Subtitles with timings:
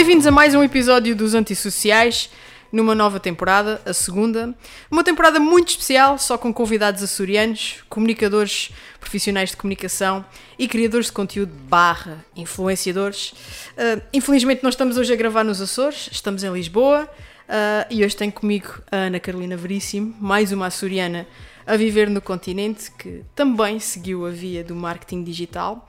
[0.00, 2.30] Bem-vindos a mais um episódio dos Antissociais,
[2.72, 4.56] numa nova temporada, a segunda.
[4.90, 10.24] Uma temporada muito especial, só com convidados açorianos, comunicadores profissionais de comunicação
[10.58, 13.32] e criadores de conteúdo barra influenciadores.
[13.76, 18.16] Uh, infelizmente não estamos hoje a gravar nos Açores, estamos em Lisboa uh, e hoje
[18.16, 21.26] tenho comigo a Ana Carolina Veríssimo, mais uma açoriana
[21.66, 25.86] a viver no continente, que também seguiu a via do marketing digital.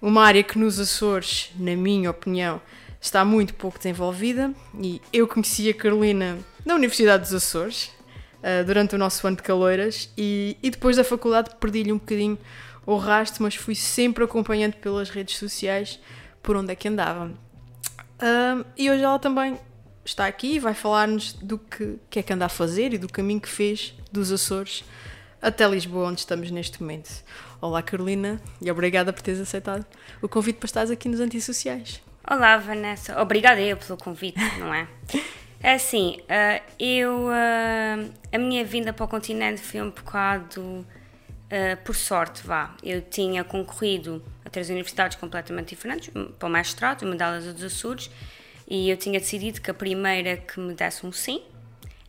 [0.00, 2.62] Uma área que nos Açores, na minha opinião,
[3.00, 7.90] está muito pouco desenvolvida e eu conheci a Carolina na Universidade dos Açores
[8.38, 12.38] uh, durante o nosso ano de caloiras e, e depois da faculdade perdi-lhe um bocadinho
[12.84, 16.00] o rastro, mas fui sempre acompanhando pelas redes sociais
[16.42, 17.26] por onde é que andava.
[17.26, 19.58] Uh, e hoje ela também
[20.04, 23.08] está aqui e vai falar-nos do que, que é que anda a fazer e do
[23.08, 24.84] caminho que fez dos Açores
[25.40, 27.22] até Lisboa, onde estamos neste momento.
[27.60, 29.84] Olá, Carolina, e obrigada por teres aceitado
[30.22, 32.07] o convite para estares aqui nos Antissociais.
[32.30, 33.18] Olá, Vanessa.
[33.22, 34.86] Obrigada eu pelo convite, não é?
[35.62, 37.28] É assim, uh, eu.
[37.28, 40.60] Uh, a minha vinda para o continente foi um bocado.
[40.60, 42.76] Uh, por sorte, vá.
[42.82, 48.10] Eu tinha concorrido a três universidades completamente diferentes, para o mestrado, uma delas dos Açores,
[48.68, 51.42] e eu tinha decidido que a primeira que me desse um sim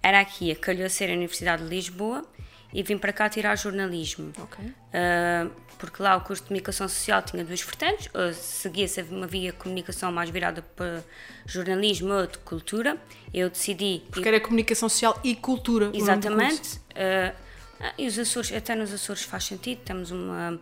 [0.03, 2.25] era aqui, a calhou a ser a Universidade de Lisboa,
[2.73, 4.31] e vim para cá tirar jornalismo.
[4.37, 10.11] Uh, porque lá o curso de comunicação social tinha duas vertentes, seguia-se uma via comunicação
[10.11, 11.01] mais virada para
[11.45, 12.97] jornalismo ou de cultura.
[13.33, 14.03] Eu decidi.
[14.11, 15.89] Porque era comunicação social e cultura.
[15.93, 16.77] Exatamente.
[16.89, 17.49] Uh,
[17.97, 20.59] e os Açores, até nos Açores faz sentido, temos uma,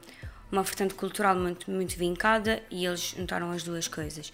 [0.52, 4.32] uma vertente cultural muito, muito vincada e eles juntaram as duas coisas.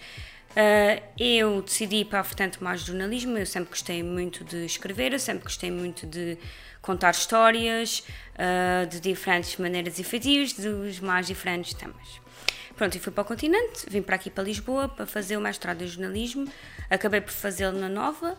[0.53, 5.11] Uh, eu decidi ir para a vertente mais jornalismo, eu sempre gostei muito de escrever,
[5.11, 6.37] eu sempre gostei muito de
[6.79, 8.03] contar histórias
[8.35, 12.21] uh, de diferentes maneiras efetivas, dos mais diferentes temas.
[12.75, 15.81] Pronto, e fui para o continente, vim para aqui para Lisboa para fazer o mestrado
[15.83, 16.47] em jornalismo,
[16.87, 18.37] acabei por fazê-lo na Nova.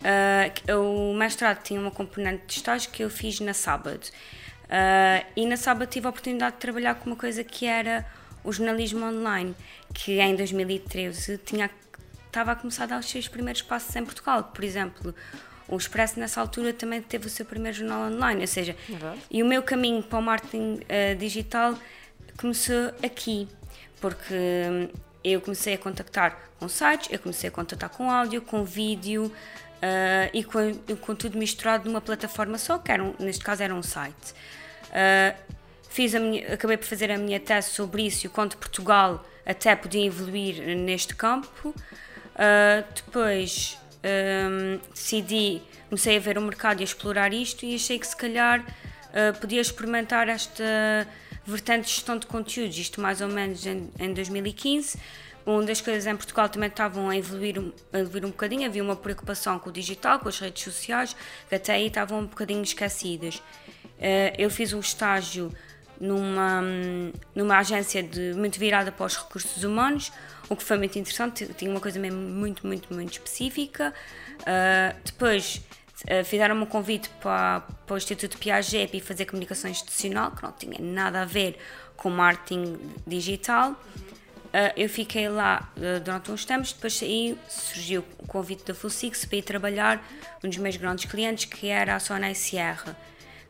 [0.00, 4.08] Uh, o mestrado tinha uma componente de estágio que eu fiz na sábado.
[4.72, 8.06] Uh, e na sábado tive a oportunidade de trabalhar com uma coisa que era
[8.42, 9.54] o jornalismo online,
[9.92, 11.70] que em 2013 tinha,
[12.26, 14.44] estava a começar a dar os seus primeiros passos em Portugal.
[14.44, 15.14] Por exemplo,
[15.68, 19.18] o Expresso, nessa altura, também teve o seu primeiro jornal online, ou seja, uhum.
[19.30, 21.74] e o meu caminho para o marketing uh, digital
[22.38, 23.46] começou aqui,
[24.00, 24.88] porque hum,
[25.22, 30.30] eu comecei a contactar com sites, eu comecei a contactar com áudio, com vídeo uh,
[30.32, 33.82] e com, com, tudo misturado numa plataforma só, que era um, neste caso era um
[33.82, 34.34] site.
[34.92, 35.34] Uh,
[35.88, 39.74] fiz minha, acabei por fazer a minha tese sobre isso e o quanto Portugal até
[39.74, 41.70] podia evoluir neste campo.
[41.70, 47.98] Uh, depois um, decidi, comecei a ver o mercado e a explorar isto e achei
[47.98, 51.06] que se calhar uh, podia experimentar esta
[51.44, 54.98] vertente de gestão de conteúdos, isto mais ou menos em, em 2015
[55.46, 57.56] onde as coisas em Portugal também estavam a evoluir,
[57.92, 61.16] a evoluir um bocadinho, havia uma preocupação com o digital, com as redes sociais,
[61.48, 63.42] que até aí estavam um bocadinho esquecidas.
[64.02, 65.52] Uh, eu fiz um estágio
[66.00, 66.60] numa,
[67.34, 70.12] numa agência de, muito virada para os recursos humanos,
[70.48, 73.94] o que foi muito interessante, tinha uma coisa mesmo muito, muito, muito específica.
[74.40, 75.62] Uh, depois
[76.02, 80.52] uh, fizeram-me um convite para, para o Instituto Piaget para fazer comunicação institucional, que não
[80.52, 81.56] tinha nada a ver
[81.96, 83.80] com marketing digital.
[84.76, 85.72] Eu fiquei lá
[86.04, 90.06] durante uns tempos, depois saí, surgiu o convite da Fullsix para ir trabalhar
[90.44, 92.94] um dos meus grandes clientes, que era a Sona Sierra,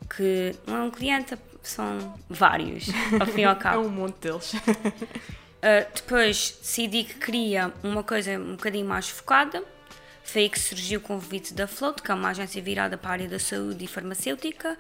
[0.08, 2.86] que não é um cliente, são vários,
[3.18, 3.82] ao fim e ao cabo.
[3.82, 4.52] é um monte deles.
[4.54, 9.62] Uh, depois decidi que queria uma coisa um bocadinho mais focada.
[10.24, 13.12] Foi aí que surgiu o convite da Float, que é uma agência virada para a
[13.12, 14.78] área da saúde e farmacêutica,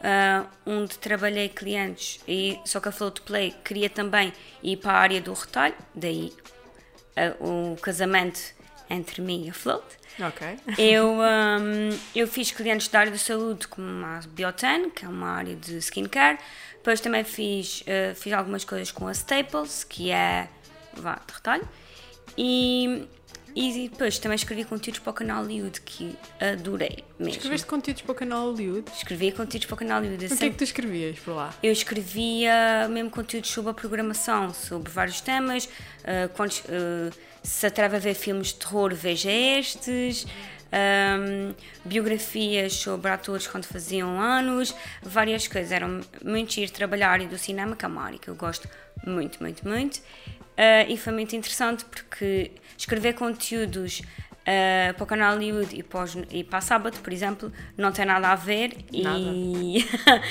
[0.00, 4.32] uh, onde trabalhei clientes, e, só que a Float Play queria também
[4.62, 6.32] ir para a área do retalho, daí
[7.40, 8.40] uh, o casamento
[8.90, 9.86] entre mim e a Float.
[10.18, 10.58] Okay.
[10.76, 15.30] Eu, um, eu fiz clientes da área da saúde, como a Bioten, que é uma
[15.30, 16.38] área de skincare,
[16.74, 20.48] depois também fiz, uh, fiz algumas coisas com a Staples, que é
[20.94, 21.68] vá, de retalho.
[22.36, 23.06] E,
[23.54, 27.34] e depois também escrevi conteúdos para o canal Hollywood, que adorei mesmo.
[27.34, 28.90] Escreveste conteúdos para o canal Hollywood?
[28.96, 30.26] Escrevi conteúdos para o canal Hollywood.
[30.26, 31.54] O que é que tu escrevias por lá?
[31.62, 35.64] Eu escrevia mesmo conteúdos sobre a programação, sobre vários temas.
[35.66, 37.12] Uh, quando, uh,
[37.42, 40.26] se atreve a ver filmes de terror, veja estes
[40.72, 41.54] um,
[41.84, 45.72] biografias sobre atores quando faziam anos, várias coisas.
[45.72, 45.86] Era
[46.24, 48.68] muito ir trabalhar a área do cinema, que é uma área que eu gosto
[49.04, 49.96] muito, muito, muito.
[49.96, 52.50] Uh, e foi muito interessante porque
[52.80, 57.52] escrever conteúdos uh, para o canal Hollywood e para, os, e para Sábado, por exemplo,
[57.76, 59.20] não tem nada a ver nada.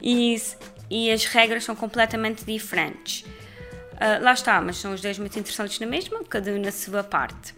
[0.00, 0.42] E, e,
[0.90, 3.20] e as regras são completamente diferentes.
[3.20, 7.02] Uh, lá está, mas são os dois muito interessantes na mesma, cada um na sua
[7.02, 7.54] parte.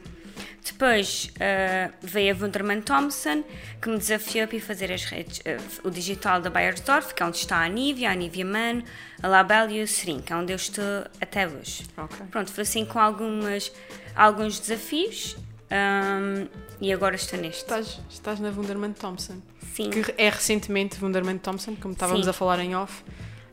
[0.65, 3.43] Depois uh, veio a Wunderman Thompson,
[3.81, 7.27] que me desafiou para ir fazer as redes, uh, o digital da Bayersdorf, que é
[7.27, 8.83] onde está a Nivea, a Nivea Man,
[9.23, 10.85] a Label e o Serin, que é onde eu estou
[11.21, 11.85] até hoje.
[11.97, 12.27] Ok.
[12.31, 13.73] Pronto, foi assim com algumas,
[14.15, 15.37] alguns desafios
[15.71, 16.49] um,
[16.81, 17.63] e agora estou neste.
[17.63, 19.41] Estás, estás na Wunderman Thompson.
[19.75, 19.91] Sim.
[19.91, 22.31] Que é recentemente Wunderman Thompson, como estávamos Sim.
[22.31, 23.03] a falar em off.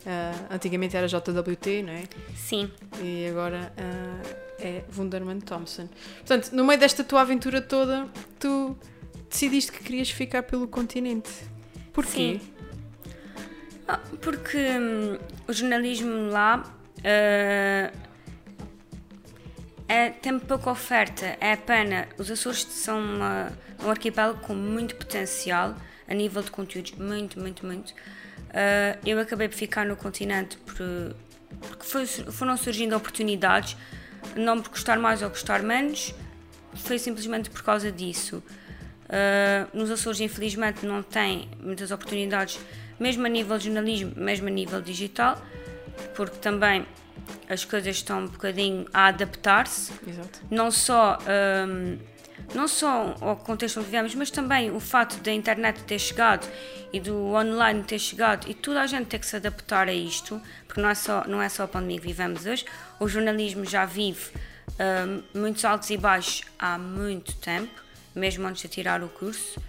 [0.00, 2.04] Uh, antigamente era JWT, não é?
[2.34, 2.70] Sim.
[3.00, 5.88] E agora uh, é Wunderman Thompson.
[6.18, 8.08] Portanto, no meio desta tua aventura toda,
[8.38, 8.76] tu
[9.28, 11.30] decidiste que querias ficar pelo continente.
[11.92, 12.40] Porquê?
[12.40, 12.40] Sim.
[13.86, 16.62] Ah, porque hum, o jornalismo lá
[17.04, 17.92] ah,
[19.88, 22.06] é, tem pouca oferta, é pena.
[22.18, 23.50] Os Açores são uma-
[23.82, 25.74] um arquipélago com muito potencial
[26.06, 27.94] a nível de conteúdos, muito, muito, muito.
[28.50, 30.76] Ah, eu acabei por ficar no continente por,
[31.60, 33.76] porque foi- foram surgindo oportunidades,
[34.36, 36.14] não por gostar mais ou gostar menos,
[36.74, 38.42] foi simplesmente por causa disso.
[39.10, 42.60] Uh, nos Açores, infelizmente, não tem muitas oportunidades,
[43.00, 45.42] mesmo a nível de jornalismo, mesmo a nível digital,
[46.14, 46.84] porque também
[47.48, 50.40] as coisas estão um bocadinho a adaptar-se, Exato.
[50.50, 51.18] não só,
[51.66, 51.98] um,
[52.54, 56.46] não só ao contexto onde vivemos, mas também o facto da internet ter chegado
[56.92, 60.40] e do online ter chegado e toda a gente ter que se adaptar a isto,
[60.66, 62.66] porque não é só, não é só a pandemia que vivemos hoje,
[63.00, 64.30] o jornalismo já vive
[65.34, 67.82] um, muitos altos e baixos há muito tempo,
[68.14, 69.60] mesmo antes de tirar o curso.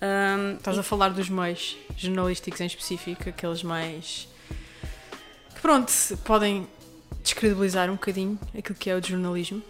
[0.00, 4.26] Um, Estás a falar dos meios jornalísticos em específico, aqueles mais.
[5.54, 5.92] que pronto,
[6.24, 6.66] podem
[7.22, 9.62] descredibilizar um bocadinho aquilo que é o de jornalismo.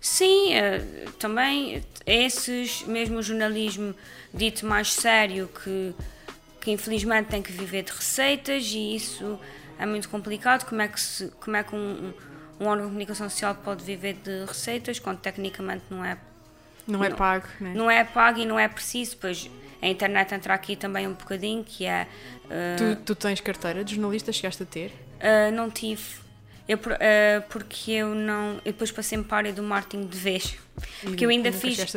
[0.00, 0.82] Sim, eh,
[1.18, 3.94] também esses, mesmo o jornalismo
[4.34, 5.94] dito mais sério, que,
[6.60, 9.38] que infelizmente tem que viver de receitas e isso
[9.78, 10.64] é muito complicado.
[10.68, 12.12] Como é que, se, como é que um,
[12.58, 16.18] um órgão de comunicação social pode viver de receitas quando tecnicamente não é,
[16.86, 17.16] Não é Não.
[17.16, 17.72] pago, né?
[17.74, 19.16] não é pago e não é preciso?
[19.20, 19.48] Pois
[19.80, 22.08] a internet entra aqui também um bocadinho, que é.
[22.50, 24.92] eh, Tu, tu tens carteira de jornalista, chegaste a ter?
[25.20, 26.21] Uh, não tive.
[26.68, 28.54] Eu, uh, porque eu não.
[28.64, 30.54] Eu depois passei-me para a área do marketing de vez.
[31.02, 31.94] Porque eu ainda Nunca fiz.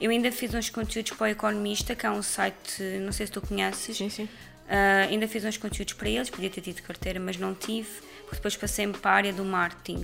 [0.00, 3.32] Eu ainda fiz uns conteúdos para o Economista, que é um site, não sei se
[3.32, 3.96] tu conheces.
[3.96, 4.24] Sim, sim.
[4.24, 7.88] Uh, ainda fiz uns conteúdos para eles, podia ter tido carteira, mas não tive,
[8.22, 10.02] porque depois passei-me para a área do marketing.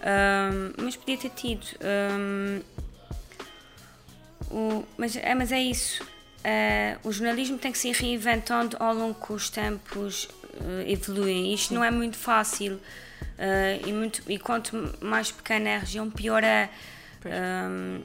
[0.00, 1.66] Um, mas podia ter tido.
[1.82, 2.60] Um,
[4.50, 6.02] o- mas, é, mas é isso.
[7.04, 10.26] O jornalismo tem que se reinventando ao longo que os tempos
[10.86, 11.52] evoluem.
[11.52, 12.80] Isto não é muito fácil.
[13.40, 16.68] Uh, e, muito, e quanto mais pequena é a região, pior é.
[17.24, 18.02] Um,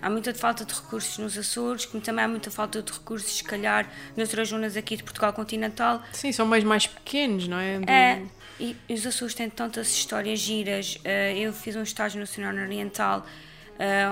[0.00, 3.44] há muita falta de recursos nos Açores, como também há muita falta de recursos, se
[3.44, 3.86] calhar,
[4.16, 6.02] noutras zonas aqui de Portugal continental.
[6.12, 7.78] Sim, são meios mais pequenos, não é?
[7.78, 8.22] Do- É,
[8.58, 10.98] e, e os Açores têm tantas histórias giras.
[11.04, 13.26] Eh, eu fiz um estágio no Oceano Oriental,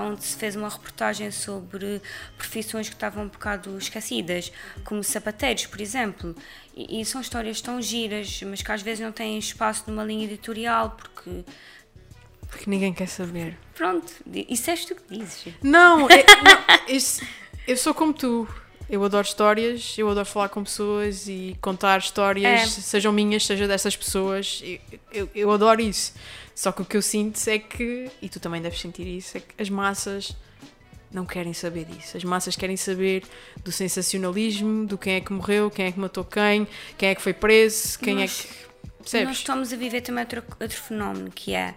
[0.03, 2.01] onde se fez uma reportagem sobre
[2.37, 4.51] profissões que estavam um bocado esquecidas,
[4.85, 6.35] como sapateiros, por exemplo.
[6.75, 10.25] E, e são histórias tão giras, mas que às vezes não têm espaço numa linha
[10.25, 11.43] editorial, porque.
[12.49, 13.57] Porque ninguém quer saber.
[13.75, 14.11] Pronto,
[14.47, 15.53] isso és tu que dizes.
[15.61, 17.21] Não, é- não, isso-
[17.67, 18.47] eu sou como tu.
[18.89, 22.65] Eu adoro histórias, eu adoro falar com pessoas e contar histórias, É.
[22.81, 24.63] sejam minhas, seja dessas pessoas.
[24.63, 24.79] Eu,
[25.11, 26.13] eu, eu adoro isso.
[26.57, 29.41] Só que o que eu sinto é que, e tu também deves sentir isso, é
[29.41, 30.35] que as massas
[31.11, 32.17] não querem saber disso.
[32.17, 33.23] As massas querem saber
[33.63, 37.21] do sensacionalismo, do quem é que morreu, quem é que matou quem, quem é que
[37.21, 38.47] foi preso, quem Nós- é que.
[38.47, 39.37] Nós Percebes?
[39.37, 41.75] estamos a viver também outro, outro fenómeno que é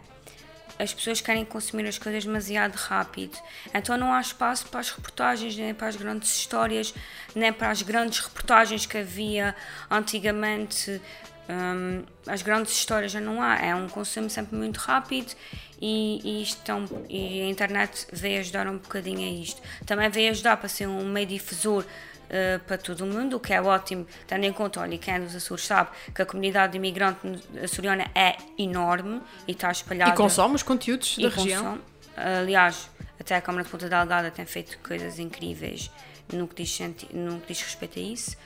[0.78, 3.36] as pessoas querem consumir as coisas demasiado rápido.
[3.74, 6.94] Então não há espaço para as reportagens, nem para as grandes histórias,
[7.34, 9.54] nem para as grandes reportagens que havia
[9.90, 11.02] antigamente.
[11.52, 13.56] Hum, as grandes histórias já não há.
[13.56, 15.34] É um consumo sempre muito rápido
[15.82, 19.60] e, e um- e a internet veio ajudar um bocadinho a isto.
[19.84, 23.52] Também veio ajudar para ser um meio difusor uh, para todo o mundo, o que
[23.52, 27.18] é ótimo, tendo em conta, olha, quem é dos Açores sabe que a comunidade imigrante
[27.64, 30.12] açoriana é enorme e está espalhada.
[30.12, 31.64] E consome os conteúdos da região.
[31.64, 31.80] consome.
[32.16, 32.88] Aliás,
[33.18, 35.90] até a Câmara de Ponta Delgada tem feito coisas incríveis
[36.32, 36.78] no que diz,
[37.12, 38.36] no que diz respeito a isso.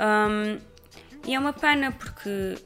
[0.00, 0.58] Um,
[1.26, 2.56] e é uma pena porque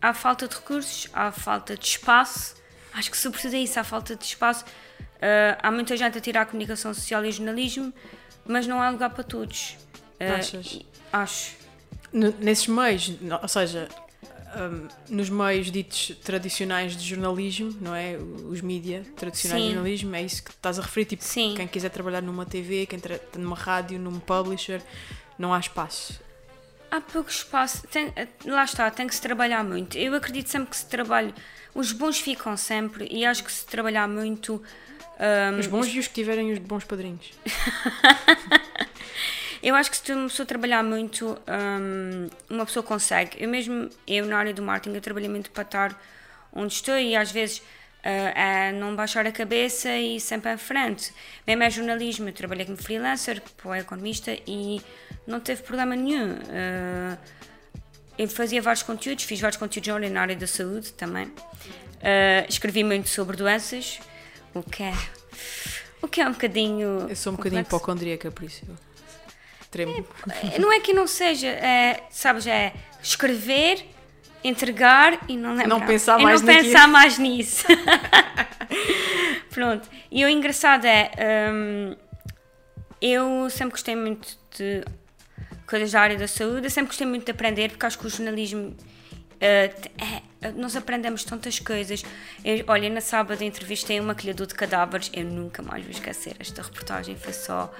[0.00, 2.54] há falta de recursos, há falta de espaço.
[2.92, 4.64] Acho que sobretudo é isso, há falta de espaço.
[4.64, 7.92] Uh, há muita gente a tirar a comunicação social e jornalismo,
[8.44, 9.76] mas não há lugar para todos.
[10.20, 10.80] Uh, Achas?
[11.12, 11.52] Acho.
[12.12, 13.88] N- nesses meios, ou seja,
[14.56, 18.16] hum, nos meios ditos tradicionais de jornalismo, não é?
[18.16, 19.68] Os mídia tradicionais Sim.
[19.68, 21.06] de jornalismo, é isso que estás a referir.
[21.06, 21.54] Tipo, Sim.
[21.56, 23.00] quem quiser trabalhar numa TV, quem
[23.38, 24.82] numa rádio, num publisher,
[25.38, 26.20] não há espaço.
[26.92, 28.12] Há pouco espaço, tem-
[28.44, 29.96] lá está, tem que se trabalhar muito.
[29.96, 31.34] Eu acredito sempre que se trabalhe
[31.74, 34.62] os bons ficam sempre e acho que se trabalhar muito.
[35.54, 37.32] um, Os bons e os que tiverem os bons padrinhos.
[39.62, 41.38] Eu acho que se uma pessoa trabalhar muito,
[41.80, 43.36] hum, uma pessoa consegue.
[43.42, 46.02] Eu mesmo, eu na área do marketing, eu trabalhei muito para estar
[46.52, 47.62] onde estou e às vezes
[48.02, 48.08] ah,
[48.68, 51.14] é não baixar a cabeça e sempre em frente.
[51.46, 54.82] Mesmo é jornalismo, eu trabalhei como freelancer, para economista e
[55.26, 56.38] não teve problema nenhum.
[56.50, 57.16] Ah,
[58.18, 61.32] eu fazia vários conteúdos, fiz vários conteúdos na área da saúde também.
[62.02, 64.00] Ah, escrevi muito sobre doenças,
[64.54, 64.94] o que é,
[66.00, 67.06] o que é um bocadinho.
[67.08, 68.66] Eu sou um bocadinho hipocondríaca, por isso
[69.72, 70.06] tremo.
[70.60, 73.84] Não é que não seja, é, sabes, é escrever,
[74.44, 75.66] entregar e não lembrar.
[75.66, 77.66] Não pensar e mais não pensar mais nisso.
[79.50, 79.88] Pronto.
[80.10, 81.10] E o engraçado é,
[81.50, 81.96] hum,
[83.00, 84.84] eu sempre gostei muito de
[85.72, 88.10] coisas da área da saúde, eu sempre gostei muito de aprender, porque acho que o
[88.10, 88.76] jornalismo.
[89.40, 89.72] é,
[90.54, 92.04] nós aprendemos tantas coisas.
[92.44, 96.36] Eu, olha, na sábado entrevistei uma criador de cadáveres, eu nunca mais vou esquecer.
[96.38, 97.72] Esta reportagem foi só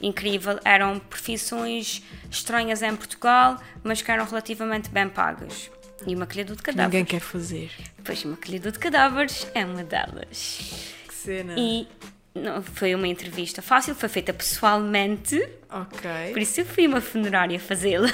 [0.00, 0.58] incrível.
[0.64, 5.70] Eram profissões estranhas em Portugal, mas que eram relativamente bem pagas.
[6.06, 6.92] E uma criador de cadáveres.
[6.94, 7.70] Ninguém quer fazer.
[8.02, 10.96] Pois, uma criador de cadáveres é uma delas.
[11.06, 11.54] Que cena.
[11.58, 11.86] E
[12.34, 15.36] não, foi uma entrevista fácil, foi feita pessoalmente,
[15.70, 16.32] Ok.
[16.32, 18.08] por isso eu fui uma funerária fazê-la.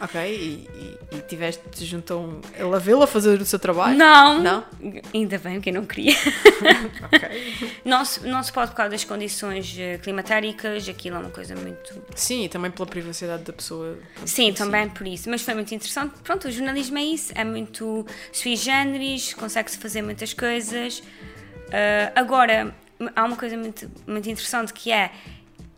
[0.00, 0.68] Ok, e,
[1.12, 2.40] e, e tiveste junto a um.
[2.58, 3.96] Ele a vê-lo a fazer o seu trabalho?
[3.96, 4.42] Não!
[4.42, 4.64] Não?
[5.14, 6.14] Ainda bem que eu não queria.
[7.04, 7.72] Ok.
[7.84, 11.54] Não se, não se pode por causa das condições eh, climatéricas, aquilo é uma coisa
[11.54, 12.02] muito.
[12.14, 13.98] Sim, e também pela privacidade da pessoa.
[14.24, 15.28] Sim, também por isso.
[15.28, 16.14] Mas foi muito interessante.
[16.24, 17.32] Pronto, o jornalismo é isso.
[17.34, 21.02] É muito sui generis, consegue-se fazer muitas coisas.
[21.72, 22.74] Ah, agora,
[23.14, 25.10] há uma coisa muito, muito interessante que é.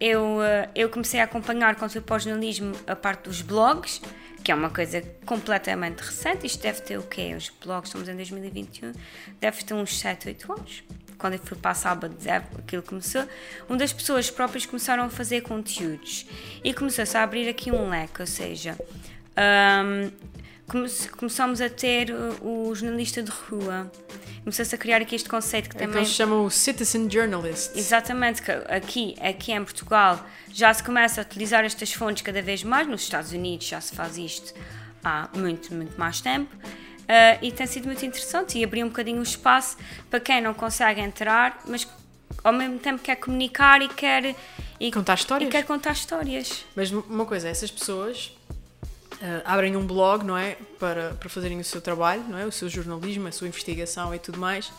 [0.00, 4.00] Eu, ah, eu comecei a acompanhar quando fui para o jornalismo a parte dos blogs,
[4.42, 6.46] que é uma coisa completamente recente.
[6.46, 7.34] Isto deve ter o quê?
[7.36, 8.92] Os blogs, estamos em 2021,
[9.40, 10.82] deve ter uns 7, 8 anos.
[11.16, 13.24] Quando eu fui para a sábado, deve- aquilo começou.
[13.68, 16.26] Onde as pessoas próprias começaram a fazer conteúdos
[16.62, 18.76] e começou-se a abrir aqui um leque, ou seja,
[19.36, 20.10] Ahm,
[20.68, 22.12] come- começamos a ter
[22.42, 23.90] o jornalista de rua.
[24.44, 26.04] Começou-se a criar aqui este conceito que Então também.
[26.04, 27.74] se chama o Citizen Journalist.
[27.74, 32.62] Exatamente, que aqui, aqui em Portugal já se começa a utilizar estas fontes cada vez
[32.62, 34.52] mais, nos Estados Unidos já se faz isto
[35.02, 36.54] há muito, muito mais tempo.
[37.08, 39.78] Ah, e tem sido muito interessante e abrir um bocadinho o espaço
[40.10, 41.88] para quem não consegue entrar, mas
[42.42, 44.34] ao mesmo tempo quer comunicar e quer,
[44.78, 45.50] e, Contar e histórias.
[45.50, 46.66] quer contar histórias.
[46.76, 48.30] Mas uma coisa, essas pessoas
[49.22, 50.56] ah, abrem um blog, não é?
[50.78, 52.46] Para, para fazerem o seu trabalho, não é?
[52.46, 54.72] O seu jornalismo, a sua investigação e tudo mais.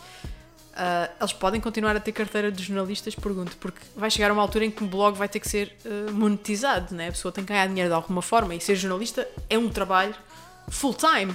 [0.74, 4.66] Ah, eles podem continuar a ter carteira de jornalistas, pergunto, porque vai chegar uma altura
[4.66, 7.08] em que um blog vai ter que ser ah, monetizado, não é?
[7.08, 10.14] A pessoa tem que ganhar dinheiro de alguma forma e ser jornalista é um trabalho
[10.68, 11.34] full-time.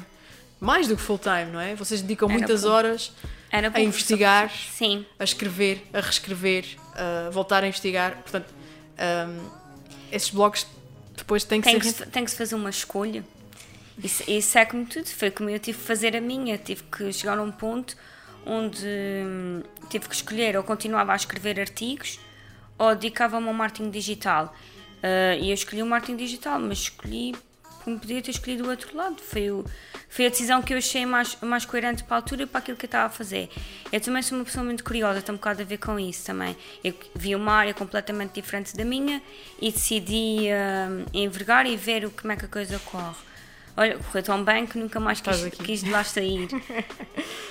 [0.59, 1.73] Mais do que full-time, não é?
[1.75, 3.11] Vocês dedicam Era muitas horas
[3.49, 5.03] Era a investigar, Sim.
[5.17, 8.17] a escrever, a reescrever, a voltar a investigar.
[8.17, 8.53] Portanto,
[9.27, 9.49] hum,
[10.11, 10.67] esses blogs
[11.31, 11.87] depois têm que tem ser.
[11.87, 13.23] que, se, tem que se fazer uma escolha.
[14.03, 15.07] Isso, isso é como tudo.
[15.07, 16.57] Foi como eu tive que fazer a minha.
[16.57, 17.95] Tive que chegar a um ponto
[18.45, 22.19] onde hum, tive que escolher ou continuava a escrever artigos
[22.77, 24.53] ou dedicava-me ao marketing digital.
[25.01, 27.33] Ah, e eu escolhi o marketing digital, mas escolhi
[27.83, 29.21] como podia ter escolhido o outro lado.
[29.21, 29.65] Foi, o,
[30.09, 32.77] foi a decisão que eu achei mais, mais coerente para a altura e para aquilo
[32.77, 33.49] que eu estava a fazer.
[33.91, 36.55] Eu também sou uma pessoa muito curiosa, tem um bocado a ver com isso também.
[36.83, 39.21] Eu vi uma área completamente diferente da minha
[39.59, 43.30] e decidi hum, envergar e ver o, como é que a coisa corre.
[43.77, 46.47] Olha, correu tão bem que nunca mais quis, quis de lá sair.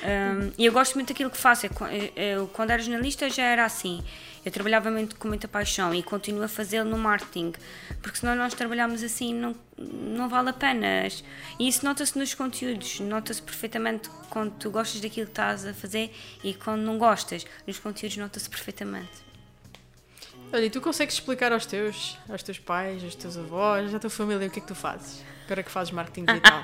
[0.03, 1.67] Hum, e eu gosto muito daquilo que faço.
[1.67, 4.03] Eu, eu- eu, quando era jornalista, já era assim.
[4.43, 7.53] Eu trabalhava muito, com muita paixão e continuo a fazê-lo no marketing.
[8.01, 10.87] Porque senão nós trabalhamos assim, não, não vale a pena.
[11.59, 12.99] E isso nota-se nos conteúdos.
[13.01, 16.11] Nota-se perfeitamente quando tu gostas daquilo que estás a fazer
[16.43, 17.45] e quando não gostas.
[17.67, 19.11] Nos conteúdos nota-se perfeitamente.
[20.51, 24.09] Olha, e tu consegues explicar aos teus, aos teus pais, aos teus avós, à tua
[24.11, 25.23] família o que é que tu fazes?
[25.51, 26.63] Agora que fazes marketing digital.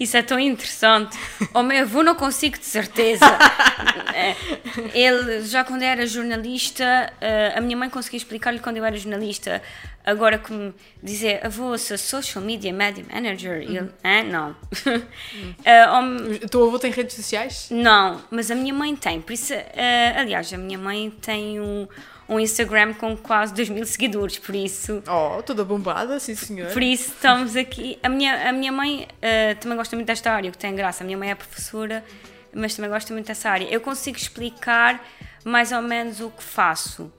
[0.00, 1.18] Isso é tão interessante.
[1.52, 3.26] O meu avô não consigo de certeza.
[4.16, 4.34] É,
[4.98, 9.62] Ele, já quando era jornalista, eh, a minha mãe conseguia explicar-lhe quando eu era jornalista.
[10.06, 13.60] Agora, como dizer, avô, sou social media media manager.
[13.60, 14.56] Ele, é, não.
[15.64, 17.68] Eh, o- o teu avô tem redes sociais?
[17.70, 19.20] não, mas a minha mãe tem.
[19.20, 21.86] Por isso, eh, aliás, a minha mãe tem um,
[22.28, 24.38] um Instagram com quase 2 mil seguidores.
[24.38, 26.72] Por isso, Oh, toda bombada, sim senhor.
[26.72, 27.98] por isso estamos aqui.
[28.02, 31.04] A minha, a minha mãe eh, também gosta muito desta área, o que tem graça.
[31.04, 32.04] A minha mãe é professora,
[32.52, 33.66] mas também gosta muito dessa área.
[33.70, 35.04] Eu consigo explicar
[35.44, 37.12] mais ou menos o que faço.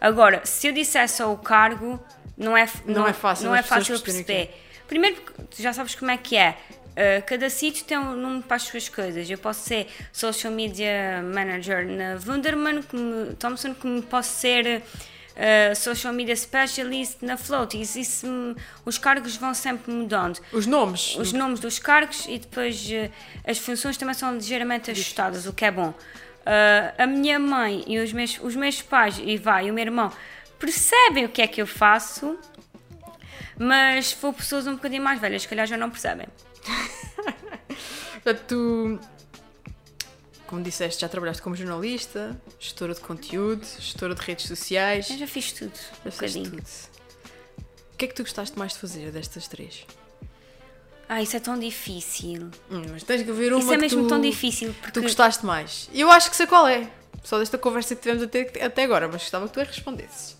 [0.00, 1.98] Agora, se eu dissesse só o cargo,
[2.36, 4.50] não é, Não é fácil não é fácil o perceber.
[4.88, 6.58] Primeiro, porque tu já sabes como é que é.
[6.92, 9.28] Uh, cada sítio tem um nome para as suas coisas.
[9.28, 16.12] Eu posso ser Social Media Manager na Wunderman, como Thompson, como posso ser uh, Social
[16.12, 17.80] Media Specialist na Float.
[17.80, 18.26] Isso, isso,
[18.84, 20.38] os cargos vão sempre mudando.
[20.52, 21.16] Os nomes?
[21.16, 23.10] Os nomes dos cargos e depois uh,
[23.46, 25.94] as funções também são ligeiramente ajustadas, o que é bom.
[26.98, 30.12] a minha mãe e os meus, os meus pais, e vai, e o meu irmão,
[30.58, 32.38] percebem o que é que eu faço,
[33.58, 36.26] mas se for pessoas um bocadinho mais velhas, se calhar já não percebem.
[38.22, 39.00] Portanto, tu,
[40.46, 45.10] como disseste, já trabalhaste como jornalista, gestora de conteúdo, gestora de redes sociais.
[45.10, 46.50] Eu já fiz tudo, já um bocadinho.
[46.50, 46.62] Tudo.
[47.92, 49.86] O que é que tu gostaste mais de fazer destas três?
[51.08, 52.50] Ah, isso é tão difícil.
[52.70, 54.74] Hum, mas tens que ver uma Isso é mesmo tu, tão difícil.
[54.74, 54.92] Porque...
[54.92, 55.88] Tu gostaste mais.
[55.92, 56.90] Eu acho que sei qual é.
[57.22, 60.36] Só desta conversa que tivemos até, até agora, mas gostava que tu a respondesses.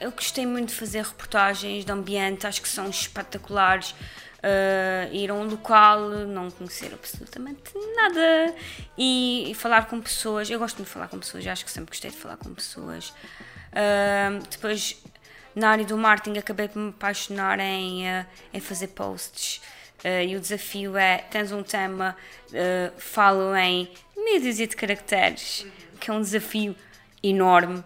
[0.00, 3.94] Eu gostei muito de fazer reportagens de ambiente, acho que são espetaculares
[4.38, 8.54] uh, ir a um local, não conhecer absolutamente nada
[8.96, 10.50] e, e, falar com pessoas.
[10.50, 13.10] Eu gosto de falar com pessoas, acho que sempre gostei de falar com pessoas.
[13.72, 15.02] Uh, depois,
[15.54, 19.60] na área do marketing, acabei por me apaixonar em, uh, em fazer posts.
[20.26, 22.16] e o desafio é: tens um tema,
[22.96, 25.66] falo em meia dúzia de caracteres,
[26.00, 26.76] que é um desafio
[27.22, 27.82] enorme.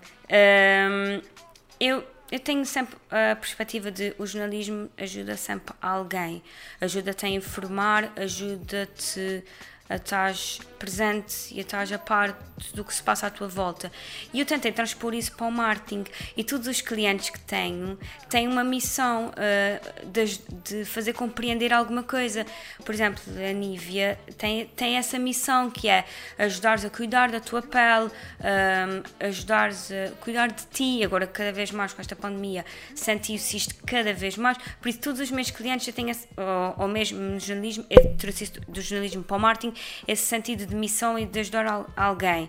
[1.81, 6.43] eu eu tenho sempre a perspectiva de o jornalismo ajuda sempre alguém,
[6.81, 9.45] ajuda-te a informar, ajuda-te
[9.89, 10.35] a estar
[10.83, 12.37] presente e a estar a par
[12.75, 13.91] do que se passa à tua volta.
[14.33, 16.05] E eu tentei transpor isso para o marketing
[16.37, 17.97] e todos os clientes que tenho
[18.29, 22.45] têm uma missão uh, de, de, fazer compreender alguma coisa.
[22.85, 26.05] Por exemplo, a Nivea tem, tem essa missão que é
[26.37, 31.05] ajudar-os a cuidar da tua pele, um, eh, ajudar-os a cuidar de ti.
[31.05, 32.65] Agora, cada vez mais com esta pandemia,
[32.95, 34.59] sentiu-se isto cada vez mais.
[34.81, 38.51] Por isso, todos os meus clientes já têm, ou, ou mesmo no jornalismo, eu trouxe
[38.69, 39.72] do jornalismo para o marketing,
[40.07, 42.45] esse sentido de missão e de ajudar alguém.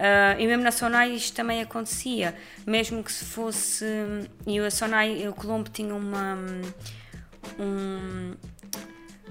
[0.00, 2.34] Uh, e mesmo na Sonai isto também acontecia,
[2.66, 3.84] mesmo que se fosse.
[4.46, 6.38] E a Sonai, o Colombo tinha uma.
[7.58, 8.34] Um,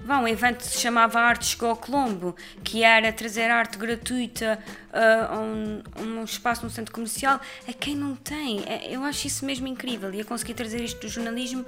[0.04, 5.34] Vá, um evento se chamava Arte Chegou ao Colombo, que era trazer arte gratuita uh,
[5.34, 7.38] a, um, a, um, espaço no centro comercial.
[7.68, 8.64] É quem não tem.
[8.66, 10.12] É, eu acho isso mesmo incrível.
[10.12, 11.66] E eu consegui trazer isto do jornalismo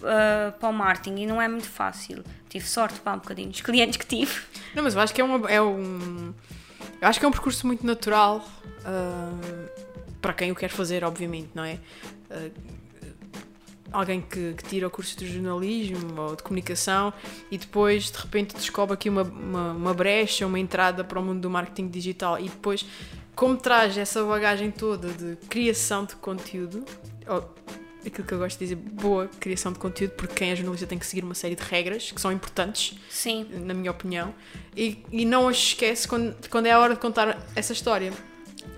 [0.00, 2.24] uh, para o marketing e não é muito fácil.
[2.48, 4.40] Tive sorte para um bocadinho dos clientes que tive.
[4.74, 6.34] Não, mas eu acho que é, uma, é um.
[7.00, 8.44] Eu acho que é um percurso muito natural
[8.80, 9.70] uh,
[10.20, 11.78] para quem o quer fazer, obviamente, não é?
[12.30, 12.52] Uh,
[13.92, 17.12] alguém que, que, tira o curso de jornalismo ou de comunicação
[17.50, 21.40] e depois de repente descobre aqui uma, uma, uma brecha, uma entrada para o mundo
[21.40, 22.86] do marketing digital e depois
[23.34, 26.84] como traz essa bagagem toda de criação de conteúdo,
[28.06, 30.98] aquilo que eu gosto de dizer, boa criação de conteúdo, porque quem é jornalista tem
[30.98, 33.46] que seguir uma série de regras que são importantes, Sim.
[33.64, 34.34] na minha opinião,
[34.76, 38.12] e, e não as esquece quando, quando é a hora de contar essa história.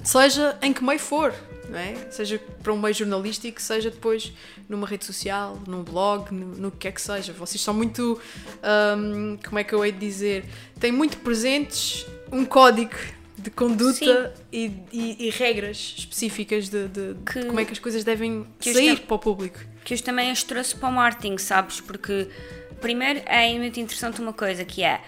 [0.02, 1.34] Seja em que meio for,
[1.74, 2.10] é?
[2.10, 4.32] seja para um meio jornalístico, seja depois
[4.68, 7.32] numa rede social, num blog, no, no que quer que seja.
[7.32, 8.20] Vocês são muito,
[8.98, 10.44] um, como é que eu hei de dizer,
[10.78, 12.94] têm muito presentes um código
[13.42, 17.78] de conduta e, e, e, regras específicas de, de, que, de, como é que as
[17.78, 19.58] coisas devem sair para o público.
[19.84, 21.80] Que eu também as trouxe para o marketing, sabes?
[21.80, 22.28] Porque,
[22.80, 25.00] primeiro, é muito interessante uma coisa que é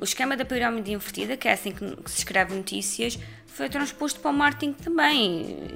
[0.00, 4.20] o esquema da pirâmide invertida, que é assim que, que se escreve notícias, foi transposto
[4.20, 5.72] para o marketing também.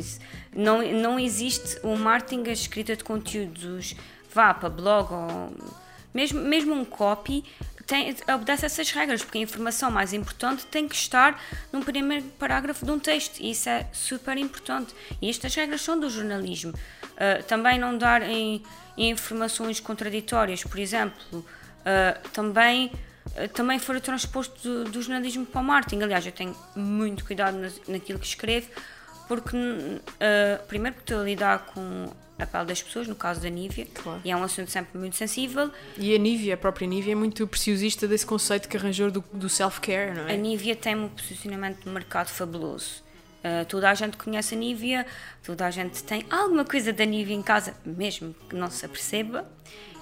[0.54, 3.96] Não, não existe o marketing, a escrita de conteúdos,
[4.32, 5.52] vá para blog ou
[6.14, 7.42] mesmo, mesmo um copy
[7.92, 11.38] tem, obedece essas regras, porque a informação mais importante tem que estar
[11.70, 14.94] no primeiro parágrafo de um texto, e isso é super importante.
[15.20, 16.72] E estas regras são do jornalismo.
[16.72, 18.62] Uh, também não dar em,
[18.96, 22.90] em, informações contraditórias, por exemplo, uh, também,
[23.36, 26.02] uh, também foi transposto do, do, jornalismo para o marketing.
[26.02, 28.70] Aliás, eu tenho muito cuidado na, naquilo que escrevo,
[29.28, 29.54] porque,
[30.66, 32.10] primeiro, porque estou a lidar com
[32.42, 34.20] a pele das pessoas, no caso da Nívia, claro.
[34.24, 35.70] e é um assunto sempre muito sensível.
[35.96, 39.48] E a Nívia, a própria Nívia, é muito preciosista desse conceito que arranjou do, do
[39.48, 40.34] self-care, não é?
[40.34, 43.02] A Nívia tem um posicionamento no mercado fabuloso.
[43.42, 45.04] Uh, toda a gente conhece a Nívia,
[45.42, 49.44] toda a gente tem alguma coisa da Nívia em casa, mesmo que não se aperceba.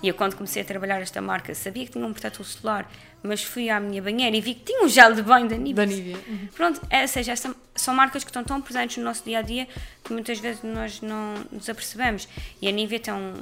[0.03, 2.91] E eu, quando comecei a trabalhar esta marca, sabia que tinha um protetor solar,
[3.23, 5.87] mas fui à minha banheira e vi que tinha um gel de banho da Nivea.
[5.87, 6.19] Da Nivea.
[6.27, 6.49] Uhum.
[6.57, 9.43] Pronto, é, ou seja, essa, são marcas que estão tão presentes no nosso dia a
[9.43, 9.69] dia
[10.03, 12.27] que muitas vezes nós não nos apercebemos.
[12.63, 13.35] E a Nivea tem, um,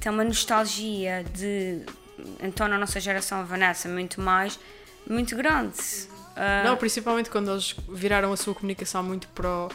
[0.00, 1.82] tem uma nostalgia de.
[2.42, 4.58] Então, na nossa geração, a Vanessa, muito mais,
[5.08, 5.78] muito grande.
[6.36, 9.68] Uh, não, principalmente quando eles viraram a sua comunicação muito para, o,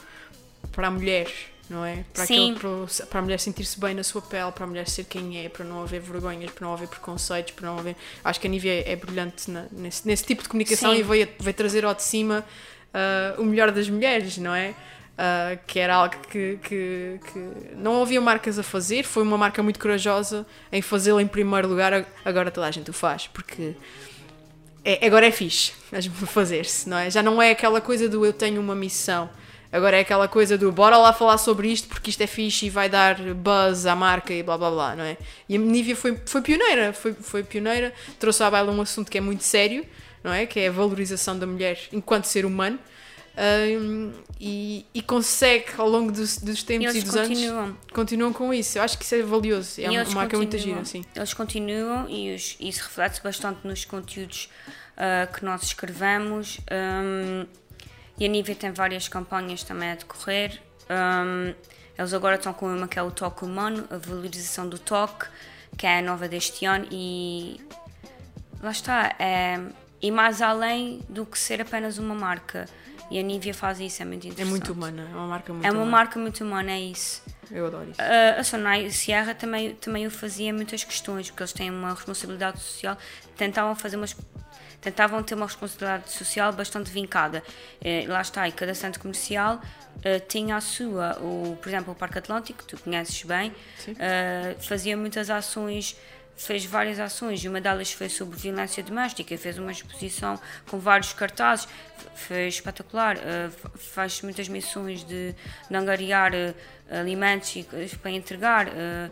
[0.72, 1.28] para a mulher
[1.70, 2.04] não é?
[2.14, 2.54] Para, Sim.
[2.54, 5.44] aquele- para, para a mulher sentir-se bem na sua pele, para a mulher ser quem
[5.44, 7.96] é, para não haver vergonhas, para não haver preconceitos, para não haver.
[8.24, 11.00] Acho que a Nívia é, é brilhante na- nesse, nesse tipo de comunicação Sim.
[11.00, 12.46] e veio, veio trazer ao de cima
[12.94, 14.74] ah, o melhor das mulheres, não é?
[15.18, 17.40] Ah, que era algo que, que, que
[17.76, 22.06] não havia marcas a fazer, foi uma marca muito corajosa em fazê-lo em primeiro lugar,
[22.26, 23.76] agora toda a gente o faz, porque
[24.84, 25.72] é, agora é fixe
[26.28, 27.10] fazer-se, não é?
[27.10, 29.30] Já não é aquela coisa do eu tenho uma missão.
[29.76, 32.70] Agora é aquela coisa do bora lá falar sobre isto porque isto é fixe e
[32.70, 35.18] vai dar buzz à marca e blá blá blá, não é?
[35.50, 39.18] E a Nivea foi, foi pioneira, foi, foi pioneira, trouxe à baila um assunto que
[39.18, 39.86] é muito sério,
[40.24, 40.46] não é?
[40.46, 42.80] Que é a valorização da mulher enquanto ser humano.
[43.38, 47.78] Hum, e, e consegue ao longo dos, dos tempos Eles e dos anos continuam.
[47.94, 48.78] continuam com isso.
[48.78, 49.82] Eu acho que isso é valioso.
[49.82, 50.82] É E uma marca muito gira, continuam.
[50.82, 51.06] assim.
[51.14, 54.50] Eles continuam e os- isso reflete bastante nos conteúdos
[54.96, 56.60] ah, que nós escrevemos.
[56.72, 57.46] Hum,
[58.20, 60.62] e a Nivea tem várias campanhas também a decorrer.
[60.90, 61.54] Hum,
[61.98, 65.26] eles agora estão com uma que é o toque humano, a valorização do toque,
[65.78, 66.86] que é a nova deste ano.
[66.92, 67.60] E
[68.62, 69.16] lá está.
[69.20, 69.60] É,
[70.02, 72.66] e mais além do que ser apenas uma marca.
[73.10, 74.50] E a Nivea faz isso, é muito É interessante.
[74.50, 75.92] muito humana, é uma marca muito É uma humana.
[75.92, 77.22] marca muito humana, é isso.
[77.52, 78.02] Eu adoro isso.
[78.02, 82.60] Uh, a Sonai Sierra também, também o fazia muitas questões, porque eles têm uma responsabilidade
[82.60, 82.98] social,
[83.38, 84.16] tentavam fazer umas.
[84.86, 87.42] Tentavam ter uma responsabilidade social bastante vincada.
[87.84, 89.60] Eh, lá está, e cada centro comercial
[90.04, 91.18] eh, tinha a sua.
[91.20, 93.52] O, por exemplo, o Parque Atlântico, que tu conheces bem,
[94.00, 95.98] eh, fazia muitas ações,
[96.38, 101.14] fez várias ações, e uma delas foi sobre violência doméstica, fez uma exposição com vários
[101.14, 101.68] cartazes,
[102.14, 103.18] foi espetacular.
[103.18, 105.34] f- faz muitas missões de,
[105.70, 106.54] de angariar eh,
[106.92, 107.52] alimentos
[108.02, 108.68] para entregar.
[108.68, 109.10] eh,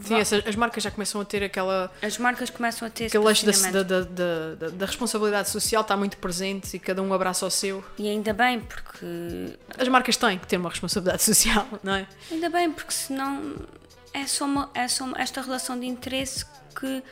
[0.00, 1.90] Sim, essas- as marcas já começam a ter aquela.
[2.02, 6.16] as marcas começam a ter Aquele eixo da, da, da- da responsabilidade social está muito
[6.18, 7.82] presente e cada um abraça o seu.
[7.98, 9.06] E ainda bem, porque.
[9.78, 12.06] As marcas têm que ter uma responsabilidade social, não é?
[12.30, 13.54] Ainda bem, porque senão
[14.12, 16.44] é só, uma, é só uma- esta relação de interesse
[16.78, 17.02] que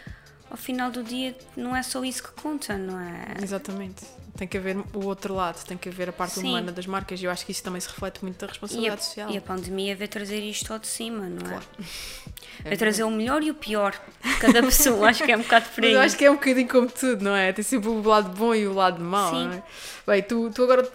[0.54, 3.42] ao final do dia não é só isso que conta, não é?
[3.42, 4.04] Exatamente.
[4.36, 6.48] Tem que haver o outro lado, tem que haver a parte Sim.
[6.48, 8.50] humana das marcas e eu acho que isso também se reflete muito da E a,
[8.50, 9.30] responsabilidade social.
[9.30, 11.50] e a pandemia veio trazer isto ao de cima, não é?
[11.50, 11.64] Claro.
[12.62, 15.66] Veio trazer o melhor e o pior de cada pessoa, acho que é um bocado
[15.74, 15.92] por aí.
[15.92, 17.52] eu acho que é um bocadinho como tudo, não é?
[17.52, 19.44] Tem sempre o lado bom e o lado mau, Sim.
[19.46, 19.62] não é?
[20.06, 20.88] Bem, tu, tu agora,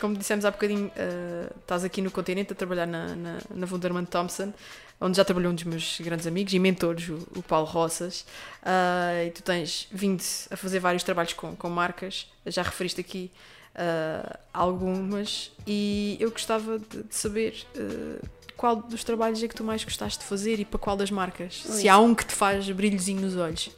[0.00, 4.04] como dissemos há bocadinho, eh, estás aqui no continente a trabalhar na, na, na Wunderman
[4.06, 4.52] Thompson,
[5.00, 8.24] onde já trabalhou um dos meus grandes amigos e mentores, o, o Paulo Roças,
[8.62, 13.30] Ah, e tu tens vindo a fazer vários trabalhos com, com marcas, já referiste aqui
[13.74, 18.26] ah, algumas, e eu gostava de, de saber ah,
[18.56, 21.64] qual dos trabalhos é que tu mais gostaste de fazer e para qual das marcas?
[21.66, 21.72] Ui.
[21.72, 23.70] Se há um que te faz brilhozinho nos olhos.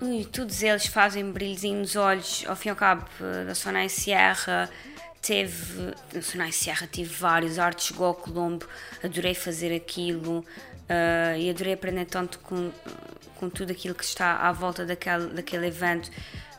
[0.00, 3.04] Ui, todos eles fazem brilhozinho nos olhos, ao fim e ao cabo,
[3.46, 4.70] da Sonai Sierra
[5.24, 8.68] teve, Sonai Sierra tive vários, Arte chegou ao Colombo,
[9.02, 10.44] adorei fazer aquilo
[10.86, 12.70] eh, e adorei aprender tanto com,
[13.36, 16.10] com tudo aquilo que está à volta daquele, daquele evento.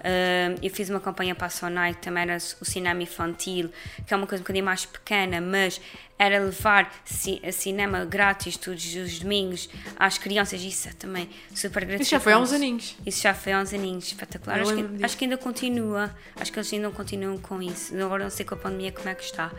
[0.08, 3.72] Eh, eu fiz uma campanha para a Sonai que também era o cinema infantil,
[4.06, 5.82] que é uma coisa um bocadinho mais pequena, mas
[6.20, 12.04] era levar ci- cinema grátis todos os domingos às crianças, isso é também super gratificante.
[12.04, 12.96] Isso já foi há uns aninhos.
[13.04, 14.60] Isso já foi há uns aninhos, espetacular.
[14.62, 16.16] Acho que, acho que ainda continua.
[16.40, 17.96] Acho que eles ainda continuam com isso.
[18.00, 19.48] Agora não sei com a pandemia como é que está.
[19.48, 19.54] Não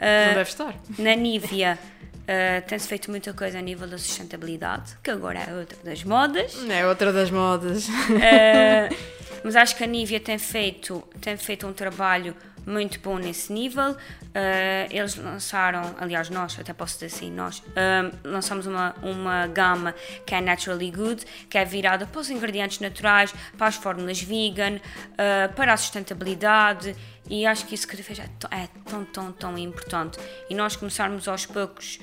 [0.00, 0.74] Ah, deve estar.
[0.98, 1.78] na Nívia
[2.26, 6.52] ah, tem-se feito muita coisa a nível da sustentabilidade, que agora é outra das modas.
[6.68, 7.86] É outra das modas.
[7.88, 8.92] Ah,
[9.44, 12.34] mas acho que a Nívia tem feito, tem feito um trabalho
[12.66, 13.94] muito bom nesse nível.
[14.34, 19.94] Ah, eles lançaram, aliás, nós, até posso dizer assim, nós ah, lançamos uma, uma gama
[20.26, 24.80] que é Naturally Good, que é virada para os ingredientes naturais, para as fórmulas vegan,
[25.18, 26.96] ah, para a sustentabilidade.
[27.28, 30.18] E acho que isso cada vez é, tão- é tão, tão, tão importante.
[30.48, 31.98] E nós começarmos aos poucos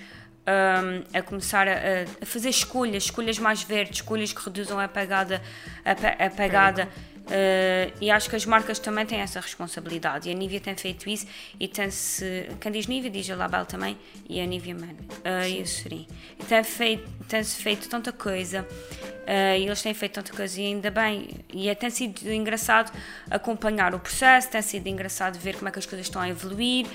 [0.48, 5.42] um, a começar a, a- fazer escolhas, escolhas mais verdes, escolhas que reduzam a pegada.
[5.86, 6.88] A, a pegada
[7.28, 10.30] uh, e acho que as marcas também têm essa responsabilidade.
[10.30, 11.26] E a Nivea tem feito isso
[11.60, 12.50] e tem-se.
[12.60, 13.98] Quem diz Nivea diz a Label também
[14.30, 16.08] e a Nivea Man uh, e a Serim.
[16.40, 18.62] E tem feito, tem-se feito tanta coisa.
[18.62, 21.30] uh, e eles têm feito tanta coisa e ainda bem.
[21.54, 22.92] E é, tem sido engraçado
[23.30, 26.88] acompanhar o processo, tem sido engraçado ver como é que as coisas estão a evoluir,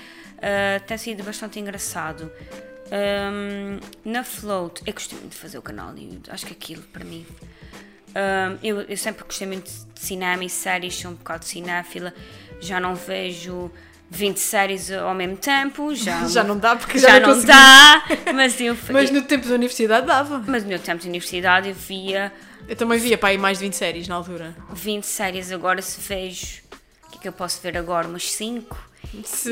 [0.85, 2.31] tem sido bastante engraçado.
[2.89, 6.29] Um, na Float, eu muito de fazer o canal YouTube.
[6.29, 7.25] Acho que aquilo para mim.
[8.17, 12.13] Um, eu, eu sempre gostei muito de cinema e séries, sou um bocado cinéfila.
[12.59, 13.71] Já não vejo
[14.09, 15.93] 20 séries ao mesmo tempo.
[15.93, 18.03] Já, Já não dá porque já, já, não dá.
[18.33, 20.43] Mas, eu, Mas no tempo da universidade dava.
[20.47, 22.33] mas no meu tempo de universidade eu via
[22.67, 24.55] Eu também via para aí mais de 20 séries na altura.
[24.73, 25.51] 20 séries.
[25.51, 26.61] Agora, se vejo.
[27.05, 28.07] O que é que eu posso ver agora?
[28.07, 28.75] Umas 5.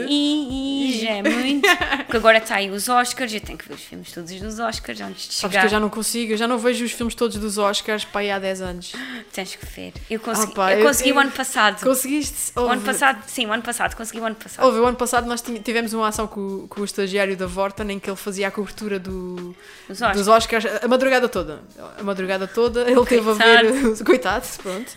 [0.08, 1.68] E, e já é muito.
[2.06, 5.02] Porque agora está aí os Oscars, eu tenho que ver os filmes todos dos Oscars
[5.02, 5.62] antes de Sabes chegar.
[5.62, 8.22] que eu já não consigo, eu já não vejo os filmes todos dos Oscars para
[8.22, 8.94] aí há 10 anos.
[9.34, 9.94] Tens que ver.
[10.10, 11.82] Eu consegui, Ah, pá, eu eu- consegui eu- o ano passado.
[11.84, 12.52] Conseguiste?
[12.56, 14.66] O ano passado, sim, o ano passado, consegui o ano passado.
[14.66, 17.92] Houve, o ano passado nós tivemos uma ação com, o- com o estagiário da Vorten
[17.92, 19.56] em que ele fazia a cobertura do,
[19.90, 20.18] Os Oscars.
[20.18, 21.62] dos Oscars a madrugada toda.
[21.98, 24.04] A madrugada toda ele teve a ver.
[24.06, 24.92] Coitado, pronto.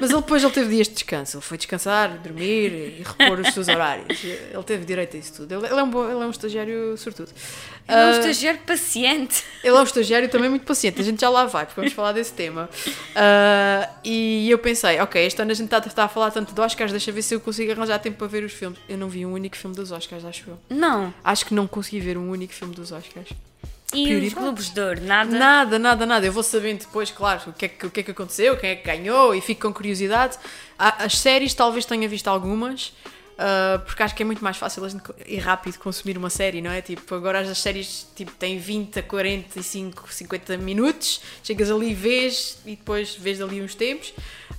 [0.00, 1.36] Mas ele depois ele teve dias de descanso.
[1.36, 3.99] Ele foi descansar, dormir e repor os seus horários.
[4.08, 5.52] Ele teve direito a isso tudo.
[5.54, 7.30] Ele, ele é, um bom, ele é um estagiário sortudo.
[7.88, 9.44] Ele é um Ah, estagiário paciente.
[9.64, 12.12] ele é um estagiário também muito paciente, a gente já lá vai, porque vamos falar
[12.12, 12.68] desse tema.
[13.14, 16.60] Ah, e eu pensei, ok, este ano a gente está, está a falar tanto de
[16.60, 18.78] Oscars, deixa ver se eu consigo arranjar tempo para ver os filmes.
[18.88, 20.58] Eu não vi um único filme dos Oscars, acho eu.
[20.68, 21.12] Não.
[21.24, 23.28] Acho que não consegui ver um único filme dos Oscars.
[23.92, 24.32] E os.
[24.32, 25.36] Globos de Ouro, nada.
[25.36, 26.24] Nada, nada, nada.
[26.24, 28.70] Eu vou sabendo depois, claro, o que, é que, o que é que aconteceu, quem
[28.70, 30.38] é que ganhou e fico com curiosidade.
[30.78, 32.92] Há- As séries talvez tenha visto algumas,
[33.42, 34.82] ah, porque acho que é muito mais fácil
[35.26, 36.82] e rápido consumir uma série, não é?
[36.82, 42.76] Tipo, agora as séries tipo, têm 20 a 45, 50 minutos, chegas ali, vês e
[42.76, 44.12] depois vês ali uns tempos.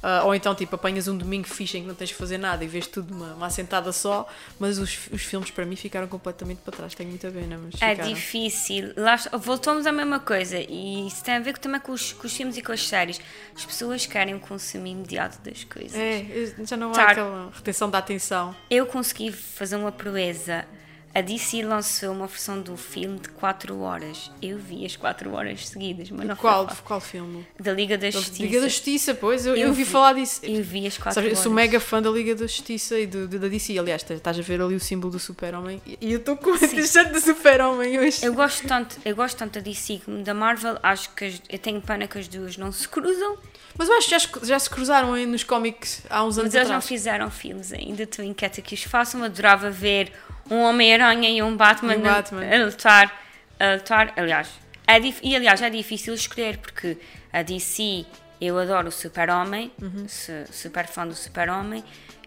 [0.04, 2.64] Ah, ou então, tipo, apanhas um domingo fixe em que não tens de fazer nada
[2.64, 4.28] e vês tudo uma, uma assentada só.
[4.60, 6.96] Mas os, os filmes para mim ficaram completamente para trás.
[6.96, 8.12] Tenho muita pena, mas É ficaram.
[8.12, 8.94] difícil.
[8.98, 10.58] Lá, voltamos à mesma coisa.
[10.58, 13.22] E isso tem a ver também com os, com os filmes e com as séries.
[13.56, 15.94] As pessoas querem o consumo imediato das coisas.
[15.96, 16.26] É,
[16.66, 17.12] já não há Tá.
[17.12, 18.56] aquela retenção da atenção.
[18.72, 20.66] Eu consegui fazer uma proeza.
[21.14, 24.32] A DC lançou uma versão do filme de 4 horas.
[24.42, 26.84] Eu vi as 4 horas seguidas, mas não foi Qual, fácil.
[26.86, 27.46] qual filme?
[27.60, 28.42] Da Liga da Justiça.
[28.42, 30.40] Liga da Justiça, pois, eu, eu, Eu ouvi vi- falar disso.
[30.42, 31.40] Eu vi as 4 Sabes, eu horas.
[31.44, 33.78] sou mega fã da Liga da Justiça e do, do- da DC.
[33.78, 35.82] Aliás, estás a ver ali o símbolo do Super-Homem.
[36.00, 38.26] E eu estou com t-shirt do Super-Homem hoje.
[38.26, 40.78] Eu gosto tanto, eu gosto tanto da DC como da Marvel.
[40.82, 43.36] Acho que as- eu tenho pena que as duas não se cruzam.
[43.78, 46.50] Mas eu acho que já, se- já se cruzaram aí nos cómics há uns anos
[46.50, 46.88] Mas eles não atrás.
[46.88, 48.04] fizeram filmes ainda.
[48.04, 49.24] Estou inquieta que os façam.
[49.24, 50.12] Adorava ver
[50.50, 52.42] um Homem-Aranha e um Batman, E um a- Batman.
[52.54, 53.22] A, lutar.
[53.60, 54.14] A lutar.
[54.18, 54.50] Aliás,
[54.88, 56.98] é e aliás é difícil escolher porque
[57.32, 58.06] a DC
[58.42, 60.06] eu adoro o Super-Homem, Uhum.
[60.10, 61.84] su- super fã do Super-Homem,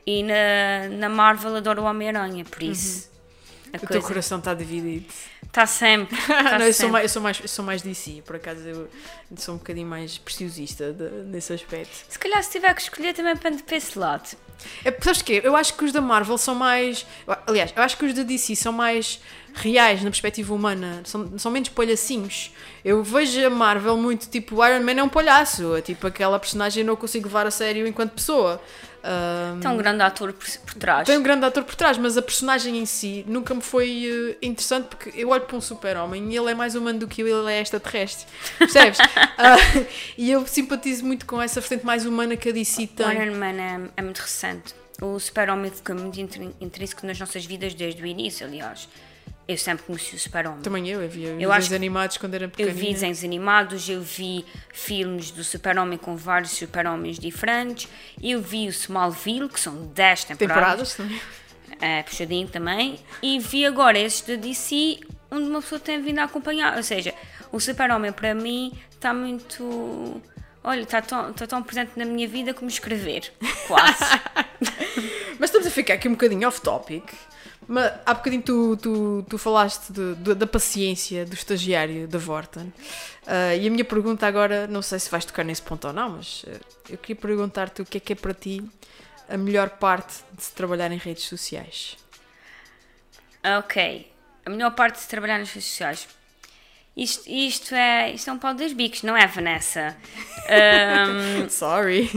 [0.07, 3.11] e na, na Marvel adoro o Homem-Aranha, por isso.
[3.73, 3.77] A Uhum.
[3.77, 5.07] O teu coisa coração está dividido.
[5.55, 6.19] Está sempre.
[6.27, 6.93] Tá não, eu, sou sempre.
[6.93, 8.89] mais, eu, sou mais, eu sou mais DC, por acaso eu
[9.37, 12.05] sou um bocadinho mais preciosista de- nesse aspecto.
[12.09, 14.37] Se calhar se tiver que escolher também para esse lado.
[14.85, 15.41] É, sabes quê?
[15.45, 17.07] Eu acho que os da Marvel são mais.
[17.47, 19.21] Aliás, eu acho que os da DC são mais
[19.55, 22.53] reais na perspectiva humana, são, são menos palhacinhos.
[22.85, 26.39] Eu vejo a Marvel muito tipo: o Iron Man é um palhaço, é tipo aquela
[26.39, 28.61] personagem eu não consigo levar a sério enquanto pessoa.
[29.07, 31.07] Ahm, Tem um grande ator por, por trás.
[31.07, 34.47] tem um grande ator por trás, mas a personagem em si nunca me foi eh,
[34.47, 37.27] interessante porque eu olho para um super-homem e ele é mais humano do que eu,
[37.27, 38.27] ele é extraterrestre.
[38.59, 38.99] Percebes?
[39.37, 39.57] Ah,
[40.17, 43.23] e eu simpatizo muito com essa vertente mais humana que a DC O tem.
[43.23, 44.73] Iron Man é, é muito recente.
[45.03, 46.19] O Super-Homem ficou muito
[46.61, 48.89] intrínseco nas nossas vidas desde o início, aliás.
[49.47, 50.63] Eu sempre conheci o Super-Homem.
[50.63, 52.75] Também eu, eu via Eu desenhos que- animados quando era Eu pequenina.
[52.75, 57.87] vi desenhos animados, eu vi filmes do Super-Homem com vários Super-Homens diferentes,
[58.23, 61.21] eu vi o Smallville, que são 10 temporadas, temporadas também.
[61.79, 66.25] é, puxadinho também, e vi agora esses da DC, onde uma pessoa tem vindo a
[66.25, 66.77] acompanhar.
[66.79, 67.13] Ou seja,
[67.53, 70.23] o Super-Homem para mim está muito.
[70.67, 73.31] Olha, está tão, está tão presente na minha vida como escrever,
[73.69, 74.03] quase.
[75.39, 77.05] Mas estamos a ficar aqui um bocadinho off-topic.
[77.67, 82.73] Mas há bocadinho tu, tu, tu falaste de- de- da paciência do estagiário da Vorten.
[83.27, 86.11] Ah, e a minha pergunta agora, não sei se vais tocar nesse ponto ou não,
[86.11, 86.59] mas ah,
[86.91, 88.63] eu queria perguntar-te o que é que é para ti
[89.29, 91.97] a melhor parte de se trabalhar em redes sociais.
[93.59, 94.11] ok,
[94.47, 96.09] a melhor parte de trabalhar nas redes sociais.
[96.97, 99.97] Isto, isto, é, isto é um pau dos bicos, não é, Vanessa?
[100.49, 102.09] Ahm, Sorry.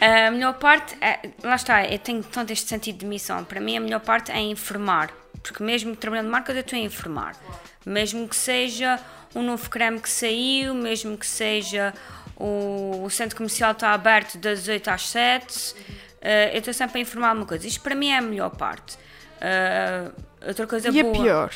[0.00, 3.44] A melhor parte, é, lá está, eu tenho tanto este sentido de missão.
[3.44, 5.10] Para mim, a melhor parte é informar.
[5.42, 7.34] Porque mesmo trabalhando de marcas, eu estou a informar.
[7.84, 8.98] Mesmo que seja
[9.34, 11.94] um novo creme que saiu, mesmo que seja
[12.36, 15.74] o, o centro comercial está aberto das 8 às 7,
[16.20, 17.66] eh, eu estou sempre a informar alguma coisa.
[17.66, 18.98] Isto para mim é a melhor parte.
[19.40, 20.10] Eh,
[20.46, 21.14] outra coisa e a boa.
[21.14, 21.50] pior?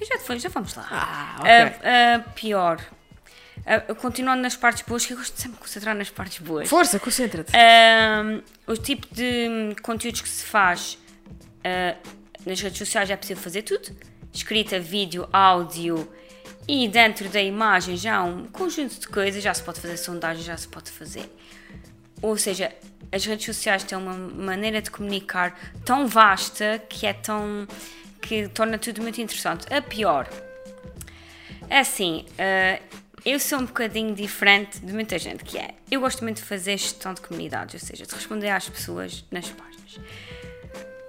[0.00, 0.86] Eu já, te- já vamos lá.
[0.90, 1.50] Ah, ok.
[1.50, 2.80] A- a pior.
[3.66, 6.68] A- continuando nas partes boas, que eu gosto de sempre de concentrar nas partes boas.
[6.68, 7.50] Força, concentra-te.
[7.52, 10.96] Um, o tipo de conteúdos que se faz
[11.64, 11.96] uh,
[12.46, 13.90] nas redes sociais é possível fazer tudo:
[14.32, 16.08] escrita, vídeo, áudio
[16.68, 19.42] e dentro da imagem já há um conjunto de coisas.
[19.42, 21.28] Já se pode fazer sondagem, já se pode fazer.
[22.22, 22.72] Ou seja,
[23.12, 27.66] as redes sociais têm uma maneira de comunicar tão vasta que é tão.
[28.22, 29.66] que torna tudo muito interessante.
[29.72, 30.28] A pior
[31.68, 32.80] é assim, eh,
[33.26, 36.78] eu sou um bocadinho diferente de muita gente, que é, eu gosto muito de fazer
[36.78, 39.98] gestão de comunidades, ou seja, de responder às pessoas nas páginas.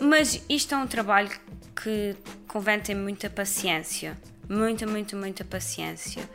[0.02, 1.30] Mas isto é um trabalho
[1.76, 2.16] que
[2.48, 4.18] convém ter muita paciência.
[4.50, 6.28] Muita, muita, muita paciência.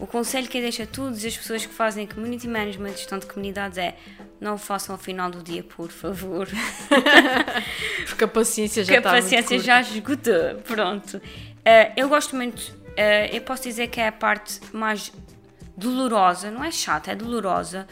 [0.00, 3.26] O conselho que eu deixo a todas as pessoas que fazem community management, gestão de
[3.26, 3.96] comunidades, é
[4.40, 6.48] não o façam ao final do dia, por favor.
[8.06, 10.54] Porque a paciência já Porque a paciência muito já esgotou.
[10.64, 11.20] Pronto.
[11.64, 12.74] Eh, eu gosto muito,
[13.32, 15.12] eu posso dizer que é a parte mais
[15.76, 17.86] dolorosa, não é chata, é dolorosa,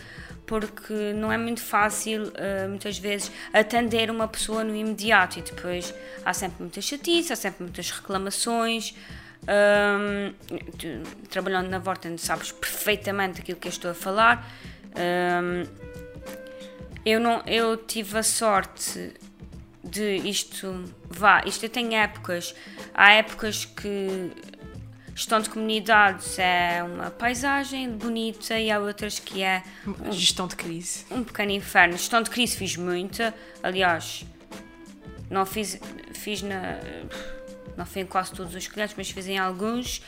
[0.46, 5.94] porque não é muito fácil, eh, muitas vezes, atender uma pessoa no imediato e depois
[6.24, 8.94] há sempre muitas chatices, há sempre muitas reclamações.
[11.28, 14.50] Trabalhando na Vorten sabes perfeitamente aquilo que eu estou a falar.
[17.04, 19.12] Eu, não, eu tive a sorte
[19.82, 22.54] de isto vá, isto eu tenho épocas.
[22.94, 24.30] Há épocas que
[25.14, 29.62] gestão de comunidades é uma paisagem bonita e há outras que é
[30.11, 31.05] Gestão de crise.
[31.11, 31.96] um pequeno inferno.
[31.96, 34.24] Gestão de crise fiz muita, aliás,
[35.31, 35.79] não fiz,
[36.12, 36.79] fiz na,
[37.77, 40.03] não fiz em quase todos os clientes, mas fiz em alguns,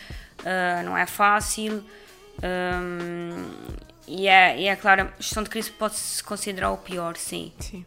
[0.45, 1.85] ah, não é fácil.
[2.43, 3.51] hum,
[4.07, 7.53] e, é, e é claro, gestão de crise pode-se considerar o pior, sim.
[7.59, 7.85] Sim.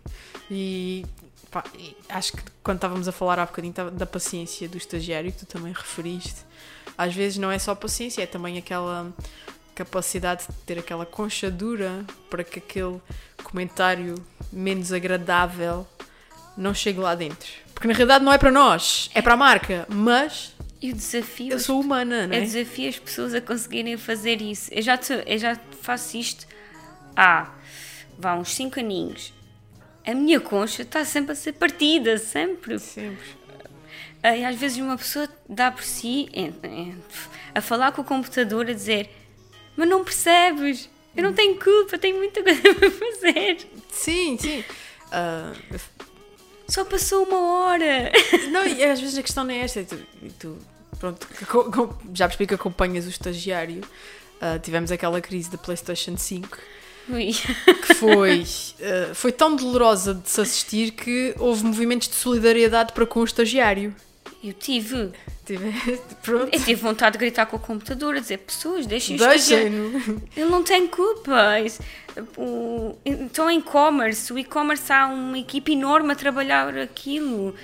[0.52, 1.06] E,
[1.50, 1.64] pá,
[2.10, 5.72] acho que quando estávamos a falar há bocadinho da paciência do estagiário, que tu também
[5.72, 6.42] referiste,
[7.00, 9.14] às vezes não é só paciência, é também aquela
[9.74, 13.00] capacidade de ter aquela concha dura para que aquele
[13.44, 14.16] comentário
[14.52, 15.88] menos agradável
[16.58, 17.48] não chegue lá dentro.
[17.74, 21.54] Porque na realidade não é para nós, é para a marca, mas E o desafio
[21.54, 22.46] eu sou humana, não Eu é?
[22.46, 24.70] desafio as pessoas a conseguirem fazer isso.
[24.74, 26.46] Eu já, te- eu já faço isto
[27.16, 27.50] há
[28.18, 29.34] vá, uns 5 aninhos.
[30.06, 32.78] A minha concha está sempre a ser partida, sempre.
[32.80, 33.39] Sempre.
[34.22, 36.98] Ah, E às vezes uma pessoa dá por si em- em-
[37.56, 39.10] a falar com o computador a dizer:
[39.78, 40.90] Mas não percebes?
[41.16, 43.58] Eu não tenho culpa, tenho muita coisa para fazer.
[43.92, 44.64] Sim, sim.
[45.12, 45.54] Ah,
[46.68, 48.12] Só passou uma hora.
[48.52, 49.80] Não, e às vezes a questão não é esta.
[49.80, 50.58] e Tu, e tu,
[51.00, 51.28] pronto,
[52.14, 53.82] já percebi que acompanhas o estagiário.
[54.40, 56.58] Ah, tivemos aquela crise da PlayStation 5
[57.10, 57.32] Ui.
[57.88, 58.46] que foi,
[58.82, 63.24] ah, foi tão dolorosa de se assistir que houve movimentos de solidariedade para com o
[63.24, 63.96] estagiário.
[64.42, 65.12] Eu tive.
[65.58, 66.50] Tive- Pronto.
[66.54, 70.22] Eu tive vontade de gritar com o computador a dizer: Pessoas, deixem o estagiário." Deixem-no.
[70.38, 71.60] Ele não tem culpa.
[71.60, 71.82] Isso-
[72.38, 77.56] o- então, em e-commerce, o e-commerce há uma equipe enorme a trabalhar aquilo.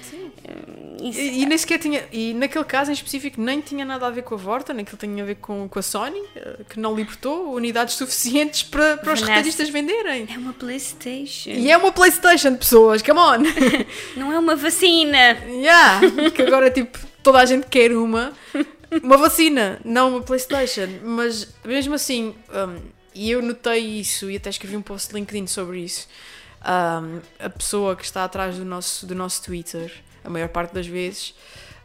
[0.43, 2.03] Eh, Isso- E, e nem sequer tinha.
[2.11, 5.23] E naquele caso em específico nem tinha nada a ver com a Vorta, naquilo tinha
[5.23, 9.21] a ver com, com a Sony, ah, que não libertou unidades suficientes para, para os
[9.21, 10.27] retalhistas venderem.
[10.33, 11.49] é uma PlayStation.
[11.49, 13.43] E é uma PlayStation, pessoas, come on!
[14.15, 15.37] Não é uma vacina.
[15.47, 15.99] Yeah,
[16.33, 18.31] que agora tipo toda a gente quer uma
[19.03, 22.79] uma vacina, não uma Playstation, mas mesmo assim, um,
[23.15, 26.07] e eu notei isso e até escrevi um post de LinkedIn sobre isso.
[26.61, 29.91] um, a pessoa que está atrás do nosso, do nosso Twitter,
[30.23, 31.33] a maior parte das vezes,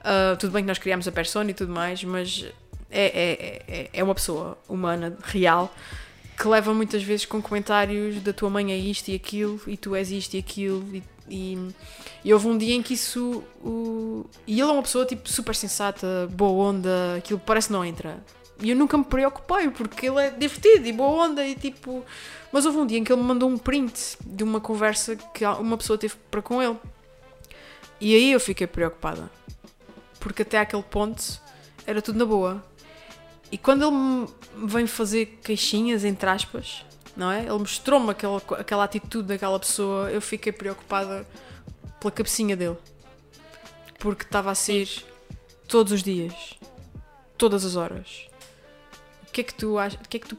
[0.00, 2.44] uh, tudo bem que nós criamos a persona e tudo mais, mas
[2.90, 5.74] é, é, é, é uma pessoa humana, real,
[6.38, 9.94] que leva muitas vezes com comentários da tua mãe é isto e aquilo, e tu
[9.94, 11.68] és isto e aquilo, e, e,
[12.24, 13.42] e houve um dia em que isso.
[13.64, 14.26] O...
[14.46, 18.22] E ele é uma pessoa tipo super sensata, boa onda, aquilo parece não entra.
[18.62, 22.04] E eu nunca me preocupei porque ele é divertido e boa onda e tipo.
[22.52, 25.44] Mas houve um dia em que ele me mandou um print de uma conversa que
[25.46, 26.76] uma pessoa teve para com ele.
[28.00, 29.30] E aí eu fiquei preocupada.
[30.18, 31.40] Porque até aquele ponto
[31.86, 32.62] era tudo na boa.
[33.50, 36.84] E quando ele me vem fazer queixinhas, entre aspas,
[37.16, 37.40] não é?
[37.40, 41.26] Ele mostrou-me aquela, aquela atitude daquela pessoa, eu fiquei preocupada
[42.00, 42.76] pela cabecinha dele.
[43.98, 44.88] Porque estava a ser
[45.68, 46.34] todos os dias,
[47.36, 48.26] todas as horas.
[49.28, 50.00] O que é que tu achas?
[50.00, 50.38] O que é que tu,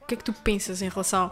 [0.00, 1.30] o que é que tu pensas em relação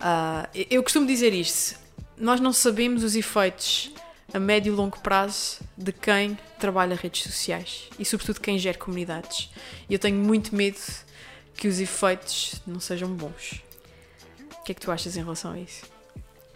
[0.00, 0.48] a.
[0.70, 1.78] Eu costumo dizer isto:
[2.16, 3.92] nós não sabemos os efeitos
[4.34, 9.50] a médio e longo prazo de quem trabalha redes sociais e, sobretudo, quem gera comunidades.
[9.88, 10.80] E eu tenho muito medo
[11.54, 13.62] que os efeitos não sejam bons.
[14.58, 15.84] O que é que tu achas em relação a isso?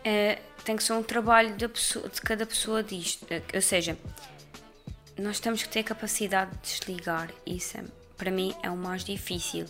[0.02, 3.24] É, tem que ser um trabalho da pessoa- de cada pessoa disto.
[3.54, 3.96] Ou seja,
[5.16, 7.30] nós temos que ter capacidade de desligar.
[7.46, 7.84] Isso, é-
[8.16, 9.64] para mim, é o mais difícil.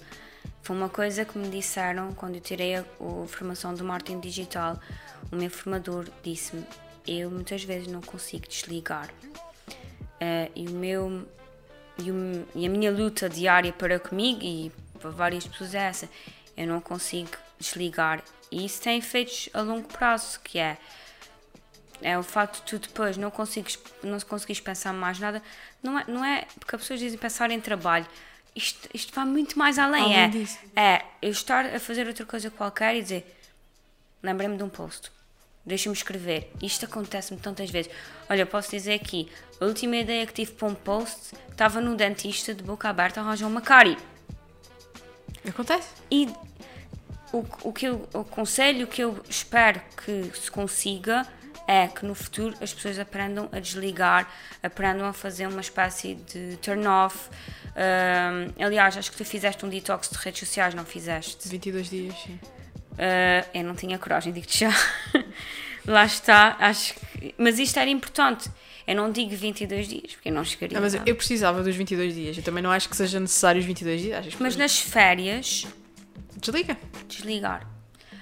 [0.63, 4.81] Foi uma coisa que me disseram quando eu tirei a, a formação de marketing digital.
[5.31, 6.65] O meu formador disse-me:
[7.07, 9.11] Eu muitas vezes não consigo desligar.
[10.19, 11.29] Eh, e, o meu,
[11.99, 16.09] e, o- e a minha luta diária para comigo e para várias pessoas é essa:
[16.57, 17.31] eu não consigo
[17.61, 18.23] desligar.
[18.51, 20.77] E isso tem efeitos a longo prazo, que é
[22.03, 25.43] é o facto de tu depois não conseguires, não conseguires pensar mais nada,
[25.83, 28.07] não é, não é porque as pessoas dizem pensar em trabalho,
[28.55, 30.03] isto, isto vai muito mais além.
[30.03, 30.59] Além é, disso.
[30.77, 33.39] é eu estar a fazer outra coisa qualquer e dizer
[34.23, 35.11] lembrei-me de um post,
[35.65, 36.53] Deixa-me escrever.
[36.63, 37.91] Isto acontece-me tantas vezes.
[38.31, 39.29] Olha, eu posso dizer aqui,
[39.61, 43.25] a última ideia que tive para um post estava no dentista de boca aberta a
[43.25, 43.99] arranjar uma cárie.
[45.45, 45.89] Acontece.
[46.09, 46.33] E
[47.33, 51.27] o, o que eu o conselho que eu espero que se consiga
[51.67, 54.31] é que no futuro as pessoas aprendam a desligar,
[54.63, 57.29] aprendam a fazer uma espécie de turn off.
[58.59, 61.49] Aliás, acho que tu fizeste um detox de redes sociais, não fizeste?
[61.49, 62.39] 22 dias, sim.
[62.97, 64.71] Uh, eu não tinha coragem, digo-te já.
[65.87, 67.35] Lá está, acho que.
[67.37, 68.51] Mas isto era importante.
[68.87, 70.79] Eu não digo 22 dias, porque eu não chegaria.
[70.79, 71.03] Ah, mas lá.
[71.05, 72.37] eu precisava dos 22 dias.
[72.37, 74.27] Eu também não acho que seja necessário os 22 dias.
[74.39, 75.67] Mas nas férias,
[76.37, 76.77] Desliga.
[77.09, 77.67] desligar.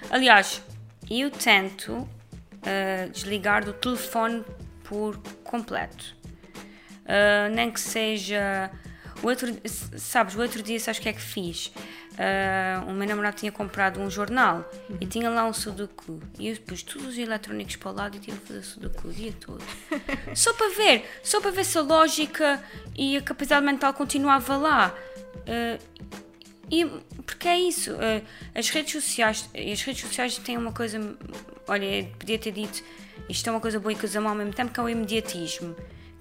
[0.09, 0.61] Aliás,
[1.09, 4.43] eu tento uh, desligar do telefone
[4.83, 6.15] por completo.
[7.01, 8.71] Uh, nem que seja.
[9.23, 9.47] O outro,
[9.97, 11.71] sabes, o outro dia, sabes o que é que fiz?
[12.15, 14.69] Uh, o meu namorado tinha comprado um jornal
[15.01, 16.19] e tinha lá um sudoku.
[16.39, 19.11] E eu pus todos os eletrónicos para o lado e tive a fazer sudoku o
[19.11, 19.63] dia todo.
[20.33, 22.63] só para ver, só para ver se a lógica
[22.95, 24.95] e a capacidade mental continuava lá.
[25.39, 26.05] Uh,
[26.69, 26.85] e,
[27.25, 30.99] porque é isso, uh, as redes sociais, as redes sociais têm uma coisa,
[31.67, 32.83] olha, podia ter dito,
[33.29, 35.75] isto é uma coisa boa e coisa má ao mesmo tempo, que é o imediatismo.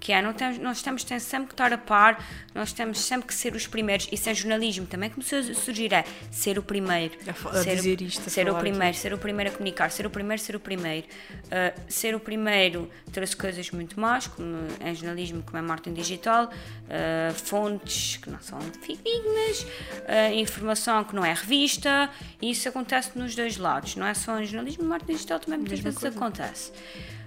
[0.04, 2.22] Que é, não temos, nós temos tem sempre que estar a par,
[2.54, 4.06] nós temos sempre que ser os primeiros.
[4.12, 7.14] Isso é jornalismo também, começou a surgir, é ser o primeiro.
[7.26, 10.04] A a ser, dizer isto, a Ser o primeiro, ser o primeiro a comunicar, ser
[10.04, 11.06] o primeiro, ser o primeiro.
[11.44, 16.50] Uh, ser o primeiro trouxe coisas muito más, como em jornalismo, como é marketing digital,
[16.50, 22.10] uh, fontes que não são fidedignas, uh, informação que não é revista,
[22.42, 25.80] e isso acontece nos dois lados, não é só em jornalismo, marketing digital também muitas
[25.80, 26.18] Mesma vezes coisa.
[26.18, 26.72] acontece.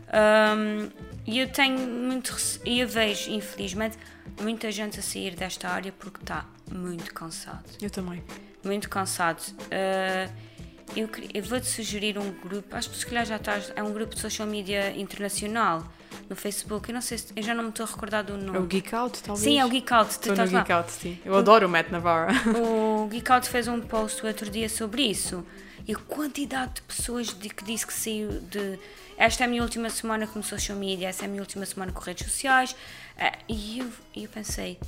[0.07, 3.97] Um, e eu tenho muito e eu vejo, infelizmente,
[4.41, 8.23] muita gente a sair desta área porque está muito cansado Eu também.
[8.63, 9.41] muito cansado.
[9.41, 10.47] Uh,
[10.95, 14.15] eu, eu vou-te sugerir um grupo, acho que se calhar já estás, é um grupo
[14.15, 15.83] de social media internacional
[16.29, 16.89] no Facebook.
[16.89, 18.57] Eu não sei se, eu já não me estou a recordar do É nome.
[18.59, 19.43] o Geek Out, talvez?
[19.43, 20.11] Sim, é o Geek Out.
[20.11, 20.45] Estou no lá.
[20.61, 21.19] Geek Out, sim.
[21.25, 22.31] Eu adoro o Matt Navarra.
[22.57, 25.45] O Geek Out fez um post o outro dia sobre isso.
[25.85, 28.79] E a quantidade de pessoas de, que disse que saiu de.
[29.17, 31.91] Esta é a minha última semana com social media, esta é a minha última semana
[31.91, 32.75] com redes sociais.
[33.17, 34.79] Eh, e eu, eu pensei,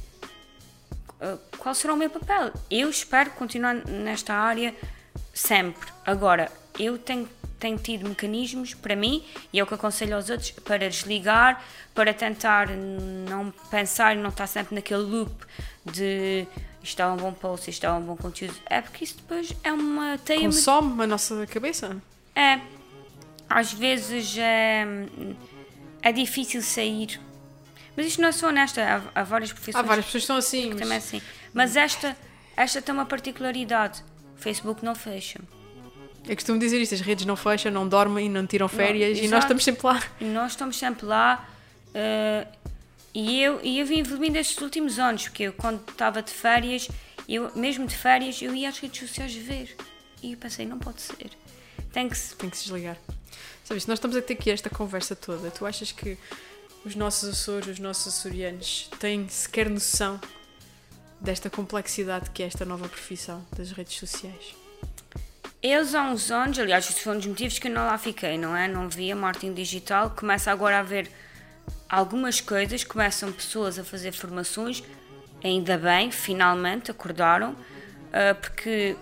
[1.19, 2.53] eh, qual será o meu papel?
[2.69, 4.75] Eu espero continuar nesta área
[5.33, 5.91] sempre.
[6.05, 7.27] Agora, eu tenho,
[7.59, 11.63] tenho tido mecanismos para mim, e é o que aconselho aos outros, para desligar,
[11.95, 15.33] para tentar não pensar e não estar sempre naquele loop
[15.83, 16.47] de
[16.83, 18.55] isto é um bom post, isto é um bom conteúdo.
[18.67, 21.97] É porque isso depois é uma teia muito Consome a nossa cabeça.
[22.35, 22.59] é.
[23.49, 24.85] Às vezes é,
[26.01, 27.19] é difícil sair.
[27.97, 28.81] Mas isto não é só nesta,
[29.13, 30.61] há, há várias Há profissões várias pessoas que estão assim.
[30.61, 31.21] que mas- também assim.
[31.53, 32.15] Mas esta,
[32.55, 34.03] esta tem uma particularidade.
[34.37, 35.39] O Facebook não fecha.
[36.27, 39.43] Eu costumo dizer isto: as redes não fecham, não dormem, não tiram férias e nós
[39.43, 40.01] estamos sempre lá.
[40.21, 41.49] E nós estamos sempre lá.
[41.93, 42.45] eh,
[43.13, 46.87] e, eu, e eu vim evoluindo estes últimos anos, porque eu, quando estava de férias,
[47.27, 49.75] eu, mesmo de férias, eu ia às redes sociais ver.
[50.21, 51.31] E eu pensei, não pode ser.
[51.91, 52.35] Tem que se.
[52.35, 52.97] Tem que se desligar.
[53.63, 55.51] Sabes, nós estamos a ter aqui esta conversa toda.
[55.51, 56.17] Tu achas que
[56.85, 60.19] os nossos Açores, os nossos açorianos têm sequer noção
[61.19, 64.55] desta complexidade que é esta nova profissão das redes sociais?
[65.61, 68.37] Eles há uns anos, aliás, isso foi um dos motivos que eu não lá fiquei,
[68.37, 68.67] não é?
[68.67, 70.09] Não via marketing digital.
[70.11, 71.11] Começa agora a haver
[71.89, 74.81] algumas coisas, começam pessoas a fazer formações,
[75.43, 77.55] ainda bem, finalmente acordaram,
[78.13, 78.95] ah, porque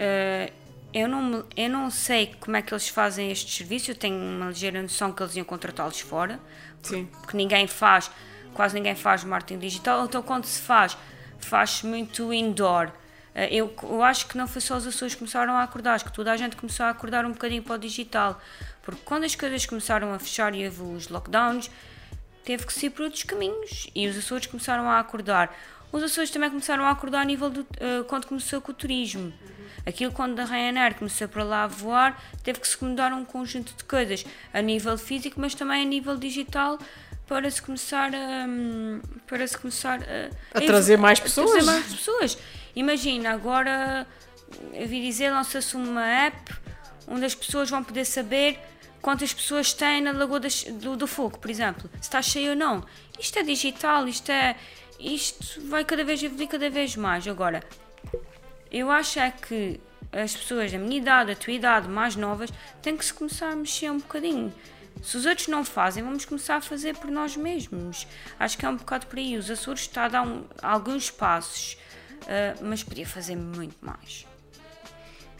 [0.00, 0.50] ah,
[0.92, 4.46] eu, não eu não sei como é que eles fazem este serviço, eu tenho uma
[4.48, 6.40] ligeira noção que eles iam contratá-los fora,
[6.82, 7.06] Sim.
[7.20, 8.10] porque ninguém faz,
[8.54, 10.96] quase ninguém faz marketing digital, então quando se faz,
[11.38, 12.90] faz muito indoor.
[13.34, 16.04] Eh, Eu, eu acho que não foi só os Açores que começaram a acordar, acho
[16.04, 18.40] que toda a gente começou a acordar um bocadinho para o digital,
[18.82, 21.70] porque quando as coisas começaram a fechar e houve os lockdowns,
[22.44, 25.54] teve que sair por outros caminhos e os Açores começaram a acordar.
[25.92, 29.32] Os Açores também começaram a acordar a nível do, eh, quando começou com o turismo.
[29.86, 33.72] Aquilo quando a Ryanair começou para lá a voar, teve que se mudar um conjunto
[33.74, 36.78] de coisas a nível físico, mas também a nível digital
[37.26, 41.50] para se começar a, hum, para se começar a, A trazer mais a pessoas.
[41.50, 42.38] trazer mais pessoas.
[42.74, 44.06] Imagina, agora
[44.74, 46.52] eu vi dizer, lança-se uma app
[47.06, 48.58] onde as pessoas vão poder saber
[49.00, 52.56] quantas pessoas têm na Lagoa das- do, do Fogo, por exemplo, se está cheio ou
[52.56, 52.84] não.
[53.18, 54.56] Isto é digital, isto é.
[54.98, 57.26] Isto vai cada vez evoluir cada vez mais.
[57.26, 57.62] Agora,
[58.70, 59.80] eu acho é que
[60.12, 62.50] as pessoas da minha idade, da tua idade, mais novas,
[62.82, 64.52] têm que se começar a mexer um bocadinho.
[65.02, 68.06] Se os outros não fazem, vamos começar a fazer por nós mesmos.
[68.38, 69.36] Acho que é um bocado por aí.
[69.36, 71.78] Os Açores está a dar um- alguns passos,
[72.26, 74.26] ah, mas podia fazer muito mais.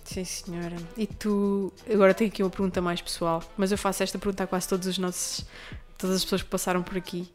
[0.05, 0.77] Sim, senhora.
[0.97, 4.47] E tu, agora tenho aqui uma pergunta mais pessoal, mas eu faço esta pergunta a
[4.47, 5.45] quase todos os nossos,
[5.99, 7.31] todas as pessoas que passaram por aqui.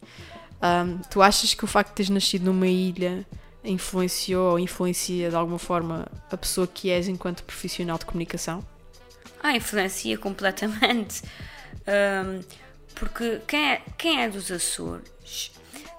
[0.62, 3.26] Um, tu achas que o facto de teres nascido numa ilha
[3.66, 8.64] influenciou ou influencia de alguma forma a pessoa que és enquanto profissional de comunicação?
[9.42, 11.22] Ah, influencia completamente.
[11.86, 12.42] Um,
[12.94, 15.52] porque quem é, quem é dos Açores,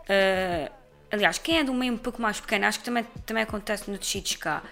[0.03, 0.72] uh,
[1.11, 3.97] aliás, quem é um meio um pouco mais pequeno, acho que também, também acontece no
[3.97, 4.63] Tecidos cá,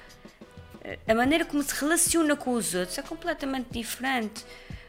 [1.08, 4.44] a maneira como se relaciona com os outros é completamente diferente.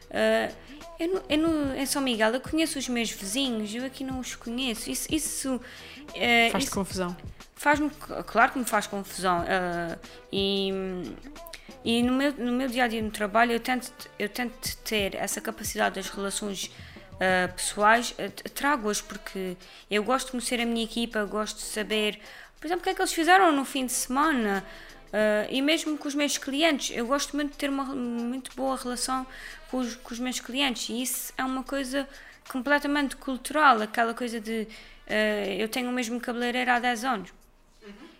[0.09, 0.53] Uh,
[0.99, 4.19] eu, no, eu no, em São Miguel eu conheço os meus vizinhos, eu aqui não
[4.19, 4.89] os conheço.
[4.89, 7.15] Isso, isso uh, faz-te confusão?
[7.57, 7.89] Faz-me,
[8.25, 9.41] claro que me faz confusão.
[9.41, 9.99] Uh,
[10.31, 10.71] e
[11.83, 15.15] e no, meu, no meu dia a dia no trabalho eu tento, eu tento ter
[15.15, 16.65] essa capacidade das relações
[17.13, 18.13] uh, pessoais,
[18.53, 19.55] trago-as porque
[19.89, 22.19] eu gosto de conhecer a minha equipa, gosto de saber,
[22.59, 24.65] por exemplo, o que é que eles fizeram no fim de semana.
[25.07, 28.75] Uh, e mesmo com os meus clientes, eu gosto muito de ter uma muito boa
[28.75, 29.25] relação
[29.71, 32.05] com os, com os meus clientes e isso é uma coisa
[32.49, 34.67] completamente cultural, aquela coisa de
[35.07, 37.36] uh, eu tenho o mesmo cabeleireiro há 10 anos.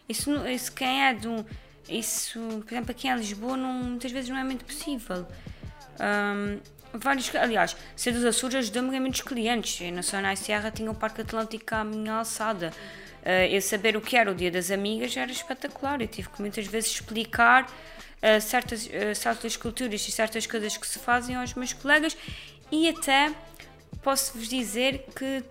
[0.07, 1.43] Isso, isso quem é de um,
[1.89, 5.25] isso, por exemplo, aqui em Lisboa não, muitas vezes não é muito possível.
[5.99, 6.59] Um,
[6.93, 9.79] vários, aliás, ser dos Açores ajudou-me a muitos clientes.
[9.81, 12.73] Eu, na Sonai Serra tinha o Parque Atlântico à minha alçada.
[13.23, 16.01] Uh, eu saber o que era o Dia das Amigas era espetacular.
[16.01, 20.87] Eu tive que muitas vezes explicar uh, certas, uh, certas culturas e certas coisas que
[20.87, 22.17] se fazem aos meus colegas
[22.71, 23.31] e até
[24.03, 25.43] posso-vos dizer que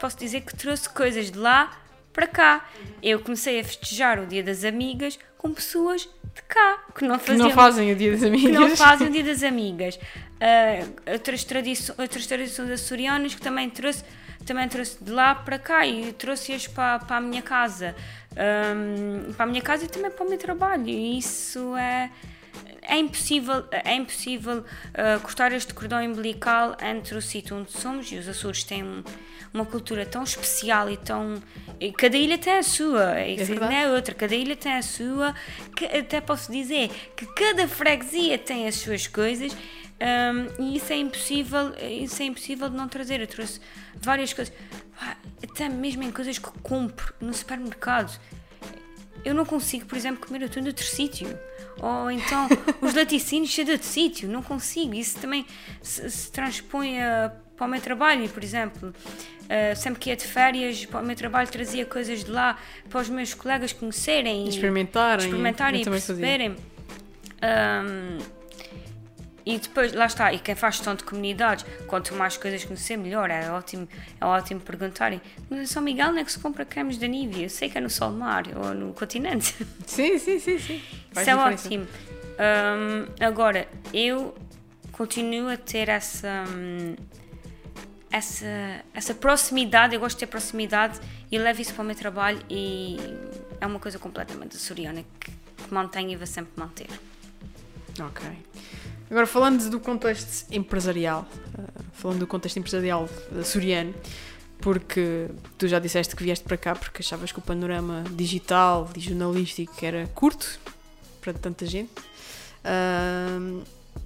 [0.00, 1.83] posso dizer que trouxe coisas de lá
[2.14, 2.66] para cá.
[3.02, 7.36] Eu comecei a festejar o Dia das Amigas com pessoas de cá que não, faziam,
[7.36, 8.50] que não fazem o Dia das Amigas.
[8.50, 9.96] Que não fazem o Dia das Amigas.
[9.96, 14.04] Uh, outras, tradições, outras tradições açorianas que também trouxe,
[14.46, 17.94] também trouxe de lá para cá e trouxe-as para, para a minha casa.
[18.32, 20.88] Um, para a minha casa e também para o meu trabalho.
[20.88, 22.10] E isso é
[22.86, 28.16] é impossível, é impossível uh, cortar este cordão umbilical entre o sítio onde somos e
[28.16, 29.02] os Açores têm
[29.52, 31.42] uma cultura tão especial e tão.
[31.96, 35.34] Cada ilha tem a sua, é não é outra, cada ilha tem a sua,
[35.76, 39.56] que até posso dizer que cada freguesia tem as suas coisas.
[39.94, 43.20] Um, e isso é impossível, isso é impossível de não trazer.
[43.20, 43.60] Eu trouxe
[43.94, 44.52] várias coisas,
[45.42, 48.18] até mesmo em coisas que compro no supermercado.
[49.24, 51.28] Eu não consigo, por exemplo, comer atum de outro sítio.
[51.80, 52.48] Ou então
[52.80, 54.28] os laticínios de outro sítio.
[54.28, 54.94] Não consigo.
[54.94, 55.46] Isso também
[55.82, 58.94] se, se transpõe a, para o meu trabalho, por exemplo.
[59.44, 62.58] Uh, sempre que ia de férias para o meu trabalho trazia coisas de lá
[62.88, 66.56] para os meus colegas conhecerem experimentarem, experimentarem e perceberem
[67.44, 68.18] um,
[69.46, 73.30] e depois lá está e quem faz gestão de comunidades quanto mais coisas conhecer melhor.
[73.30, 73.88] É ótimo
[74.20, 75.20] é ótimo perguntarem.
[75.50, 77.78] Mas em São Miguel não é que se compra cremes da Nivea eu sei que
[77.78, 79.54] é no Solmar ou no continente.
[79.86, 80.82] Sim sim sim sim.
[81.12, 81.86] Faz isso é ótimo.
[82.34, 84.34] Um, agora eu
[84.92, 86.96] continuo a ter essa hum,
[88.14, 88.46] essa,
[88.94, 91.00] essa proximidade, eu gosto de ter proximidade
[91.32, 92.96] e levo isso para o meu trabalho e
[93.60, 96.86] é uma coisa completamente açoriana que, que mantenho e vou sempre manter.
[98.00, 98.24] Ok.
[99.14, 101.24] Agora, falando do contexto empresarial,
[101.56, 103.08] uh, falando do contexto empresarial
[103.38, 103.94] açoriano,
[104.58, 108.98] porque tu já disseste que vieste para cá porque achavas que o panorama digital e
[108.98, 110.58] jornalístico era curto
[111.20, 111.92] para tanta gente.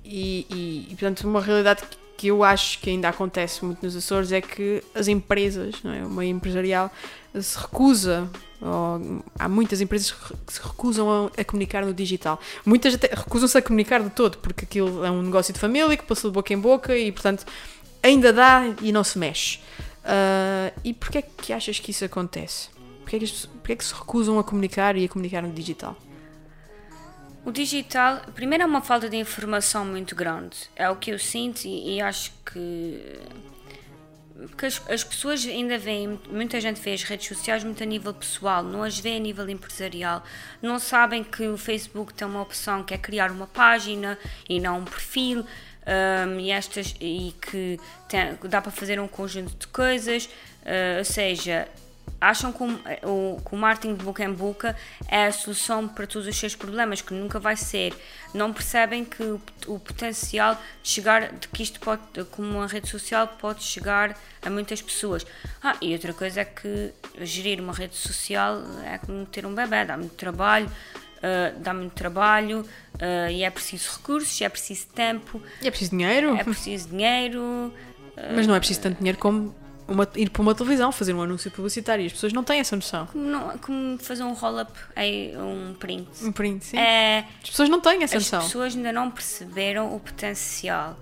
[0.05, 3.95] E, e, e, portanto, uma realidade que que eu acho que ainda acontece muito nos
[3.95, 6.05] Açores é que as empresas, não é?
[6.05, 6.91] o meio empresarial,
[7.41, 8.29] se recusa,
[8.61, 12.41] ou, há muitas empresas que se recusam a, a comunicar no digital.
[12.67, 16.03] Muitas até recusam-se a comunicar de todo, porque aquilo é um negócio de família que
[16.03, 17.47] passou de boca em boca e, portanto,
[18.03, 19.61] ainda dá e não se mexe.
[20.03, 22.69] Uh, e porquê é que achas que isso acontece?
[23.03, 25.97] Porquê é que, porquê é que se recusam a comunicar e a comunicar no digital?
[27.49, 31.65] O digital, primeiro é uma falta de informação muito grande, é o que eu sinto
[31.65, 33.19] e, e acho que,
[34.67, 38.63] as, as, pessoas ainda veem, muita gente vê as redes sociais muito a nível pessoal,
[38.63, 40.23] não as vê a nível empresarial,
[40.61, 44.81] não sabem que o Facebook tem uma opção que é criar uma página e não
[44.81, 45.43] um perfil.
[45.87, 47.81] Um, e, estas, e que
[48.11, 51.67] tem, dá para fazer um conjunto de coisas, uh, ou seja,
[52.21, 56.27] acham que o, que o marketing de boca em boca é a solução para todos
[56.27, 57.95] os seus problemas, que nunca vai ser.
[58.35, 62.89] Não percebem que o, o potencial de chegar, de que isto pode, como uma rede
[62.89, 65.25] social, pode chegar a muitas pessoas.
[65.63, 69.85] Ah, e outra coisa é que gerir uma rede social é como ter um bebê,
[69.85, 70.71] dá muito trabalho.
[71.19, 75.91] Uh, dá muito trabalho uh, e é preciso recursos, é preciso tempo, e é preciso
[75.91, 76.37] dinheiro.
[76.37, 77.75] É preciso dinheiro.
[78.37, 79.53] Mas não é preciso tanto dinheiro como
[79.89, 82.03] uma, ir para uma televisão, fazer um anúncio publicitário.
[82.03, 83.07] E as pessoas não têm essa noção.
[83.07, 86.09] Como, não- como fazer um roll-up, aí, um print.
[86.25, 86.77] Um print, sim.
[86.79, 88.43] É, As pessoas não têm essa as noção.
[88.43, 90.97] pessoas ainda não perceberam o potencial.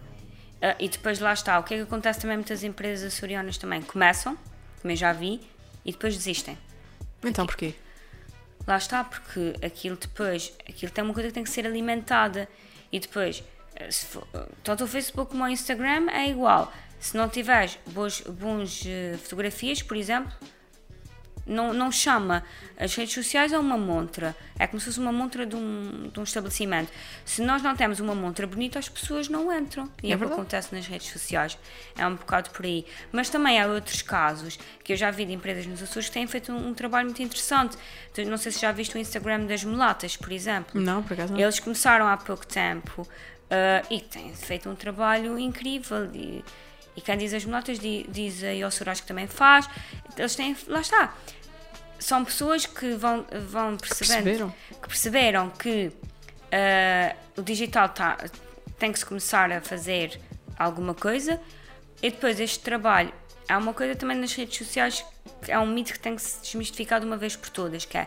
[0.62, 1.58] Ah, e depois lá está.
[1.58, 3.82] O que é que acontece também muitas empresas açorianas também?
[3.82, 4.38] Começam,
[4.80, 5.40] como eu já vi,
[5.84, 6.56] e depois desistem.
[7.22, 7.74] Então porquê?
[8.66, 12.48] Lá está, porque aquilo depois, aquilo tem uma coisa que tem que ser alimentada.
[12.90, 13.42] E depois,
[13.76, 16.72] eh, se for, eh, tanto o Facebook como o Instagram é igual.
[16.98, 20.32] Se não tiveres boas, bons eh, fotografias, por exemplo,
[21.46, 22.42] não, não chama
[22.76, 24.34] as redes sociais a uma montra.
[24.58, 26.90] É como se fosse uma montra de um, de um estabelecimento.
[27.24, 29.88] Se nós não temos uma montra bonita, as pessoas não entram.
[30.02, 31.56] E É é, o que acontece nas redes sociais.
[31.96, 32.84] É um bocado por aí.
[33.12, 36.26] Mas também há outros casos que eu já vi de empresas nos Açores que têm
[36.26, 37.76] feito um, um trabalho muito interessante.
[38.26, 40.80] Não sei se já viste o Instagram das mulatas, por exemplo.
[40.80, 41.40] Não, por acaso não.
[41.40, 43.06] Eles começaram há pouco tempo
[43.50, 46.10] ah, e têm feito um trabalho incrível.
[46.12, 46.44] E,
[46.96, 49.68] e quem diz as mulatas di- diz a Iossuras que também faz.
[50.16, 50.56] Eles têm.
[50.66, 51.14] Lá está.
[51.98, 54.54] São pessoas que vão, vão percebendo perceberam.
[54.82, 55.92] que perceberam que
[56.52, 58.16] ah, o digital tá,
[58.78, 60.20] tem que se começar a fazer
[60.58, 61.40] alguma coisa
[62.02, 63.12] e depois este trabalho
[63.48, 65.04] há uma coisa também nas redes sociais
[65.42, 67.96] que é um mito que tem que se desmistificar de uma vez por todas que
[67.98, 68.06] é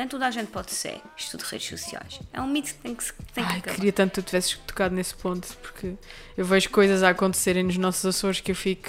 [0.00, 2.94] nem toda a gente pode ser isto de redes sociais é um mito que tem
[2.94, 3.74] que tem que Ai, acabar.
[3.74, 5.94] queria tanto que tu tivesses tocado nesse ponto, porque
[6.38, 8.88] eu vejo coisas a acontecerem nos nossos Açores que eu fico.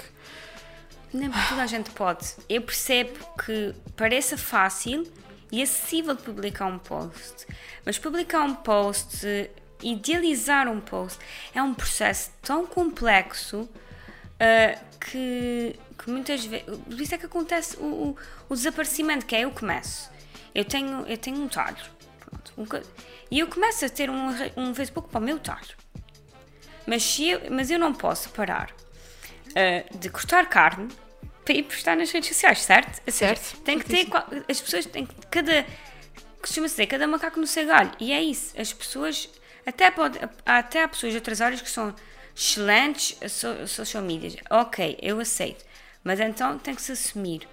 [1.13, 2.25] Nem toda a gente pode.
[2.47, 3.11] Eu percebo
[3.43, 5.05] que pareça fácil
[5.51, 7.45] e acessível publicar um post,
[7.85, 9.27] mas publicar um post,
[9.83, 11.19] idealizar um post,
[11.53, 13.69] é um processo tão complexo
[14.39, 16.65] ah, que, que muitas vezes.
[16.65, 20.10] Por isso é que acontece o, o, o desaparecimento, que é eu começo.
[20.53, 21.77] Eu tenho, eu tenho um talho.
[22.19, 22.65] Pronto, um
[23.29, 25.75] e eu começo a ter um, um Facebook para o meu talho.
[26.85, 30.89] Mas, se eu, mas eu não posso parar uh, de cortar carne
[31.45, 33.01] para ir postar nas redes sociais, certo?
[33.05, 34.07] Ou seja, Certo, Tem que ter.
[34.49, 35.15] As pessoas têm que.
[35.27, 35.65] Cada.
[36.41, 37.91] Costuma-se dizer, cada macaco no seu galho.
[37.99, 38.59] E é isso.
[38.59, 39.29] As pessoas.
[39.65, 41.93] Até, pode, até há pessoas de outras áreas que são
[42.35, 43.17] excelentes
[43.67, 44.41] social media.
[44.49, 45.63] Ok, eu aceito.
[46.03, 47.47] Mas então tem que se assumir.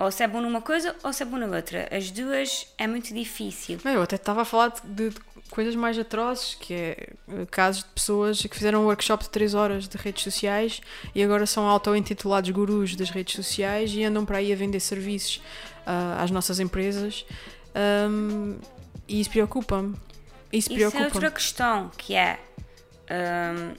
[0.00, 1.86] Ou se é bom numa coisa ou se é bom na outra.
[1.94, 3.78] As duas é muito difícil.
[3.84, 5.16] Eu até estava a falar de, de
[5.50, 9.52] coisas mais atrozes, que é eh, casos de pessoas que fizeram um workshop de 3
[9.54, 10.80] horas de redes sociais
[11.14, 15.42] e agora são auto-intitulados gurus das redes sociais e andam para aí a vender serviços
[15.86, 17.26] ah, às nossas empresas.
[17.74, 18.56] Ahm,
[19.06, 19.94] e isso preocupa-me.
[20.52, 21.04] Isso, Isso é preocupa-me.
[21.04, 22.40] outra questão, que é.
[23.10, 23.74] hum,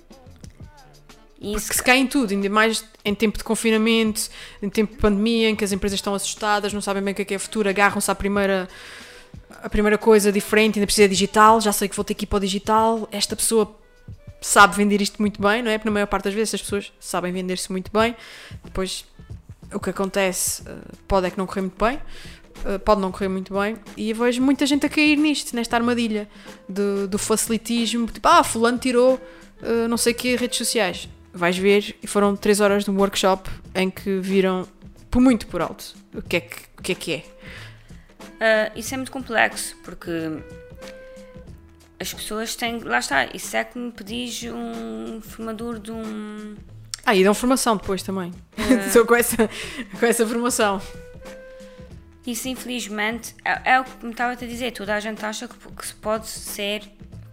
[1.42, 4.30] isso Porque se cai em tudo, ainda mais em tempo de confinamento,
[4.62, 7.24] em tempo de pandemia, em que as empresas estão assustadas, não sabem bem o que
[7.24, 8.70] é que é futuro, agarram-se à primeira,
[9.64, 12.38] à primeira coisa diferente, ainda precisa digital, já sei que vou ter que ir para
[12.38, 13.76] o digital, esta pessoa
[14.39, 15.80] sabe vender isto muito bem, não é?
[15.80, 18.16] Porque na maior parte das vezes as pessoas sabem vender-se muito bem,
[18.64, 19.04] depois
[19.74, 20.76] o que acontece eh,
[21.08, 22.00] pode é que não correr muito bem,
[22.66, 25.76] eh, pode não correr muito bem, e eu vejo muita gente a cair nisto, nesta
[25.76, 26.30] armadilha
[26.70, 29.20] do, do facilitismo, tipo, ah, fulano tirou
[29.62, 31.08] eh, não sei o que redes sociais.
[31.34, 34.67] Vais ver, e foram 3 horas de um workshop em que viram,
[35.09, 37.23] por muito por alto, o que é que, o que, é, que é.
[38.39, 40.11] Ah, isso é muito complexo, porque
[41.99, 42.79] as pessoas têm.
[42.79, 46.55] Lá está, isso é que me pedis um formador de um.
[47.05, 48.34] Ah, e dão formação depois também.
[48.91, 49.47] Sou com essa,
[49.99, 50.82] com essa formação.
[52.25, 54.71] Isso, infelizmente, é, é o que me estava a dizer.
[54.71, 56.82] Toda a gente acha que, que se pode ser.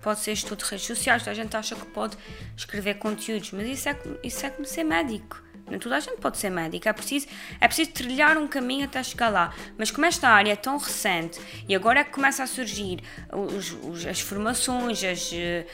[0.08, 2.16] Pode ser estudo de redes sociais, toda a gente acha que pode
[2.56, 5.42] escrever conteúdos, mas isso é, isso é como ser médico.
[5.68, 7.26] Nem toda a gente pode ser médico, é preciso,
[7.60, 9.54] é preciso trilhar um caminho até chegar lá.
[9.76, 11.38] Mas como esta área é tão recente
[11.68, 13.00] e agora é que começa a surgir
[13.30, 15.66] os- os- as formações, as, eh,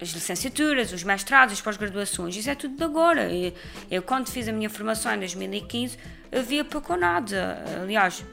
[0.00, 3.32] as licenciaturas, os mestrados, as pós-graduações, isso é tudo de agora.
[3.32, 3.52] E
[3.90, 5.98] Eu, quando fiz a minha formação em 2015,
[6.30, 7.64] havia pouco ou nada.
[7.82, 8.24] Aliás,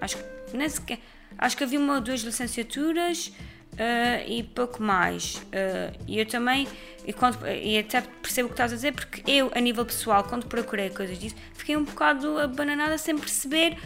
[0.00, 0.98] acho que nem sequer.
[1.38, 3.30] Acho que havia uma ou duas licenciaturas
[3.78, 5.40] ah, e pouco mais.
[5.52, 6.66] Ah, e eu também,
[7.06, 10.24] e, quando, e até percebo o que estás a dizer, porque eu, a nível pessoal,
[10.24, 13.78] quando procurei coisas disso, fiquei um bocado abananada sem perceber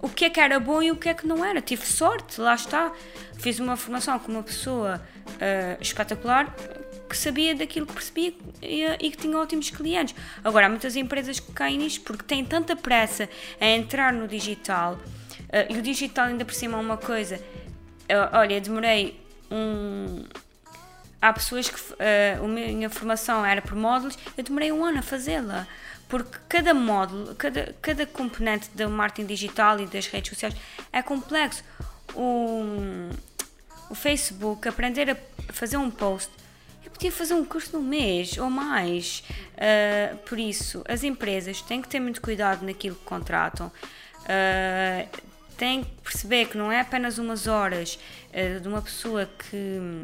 [0.00, 1.60] o que é que era bom e o que é que não era.
[1.60, 2.92] Tive sorte, lá está.
[3.38, 5.02] Fiz uma formação com uma pessoa
[5.40, 6.54] ah, espetacular
[7.08, 10.14] que sabia daquilo que percebia e, e que tinha ótimos clientes.
[10.42, 13.28] Agora, há muitas empresas que caem nisto porque têm tanta pressa
[13.60, 14.98] a entrar no digital
[15.70, 17.40] e o digital ainda por cima é uma coisa.
[18.32, 20.24] olha, demorei um.
[21.20, 25.02] Há pessoas que ah, a minha formação era por módulos, eu demorei um ano a
[25.02, 25.66] fazê-la.
[26.08, 30.54] Porque cada módulo, cada, cada componente do marketing digital e das redes sociais
[30.92, 31.64] é complexo.
[32.14, 32.62] O,
[33.90, 35.16] o Facebook, aprender a
[35.52, 36.30] fazer um post,
[36.96, 39.22] podia fazer um curso um mês ou mais.
[39.54, 43.70] Uh, por isso, as empresas têm que ter muito cuidado naquilo que contratam.
[44.22, 45.08] Uh,
[45.56, 47.98] têm que perceber que não é apenas umas horas
[48.30, 50.02] uh, de uma pessoa que.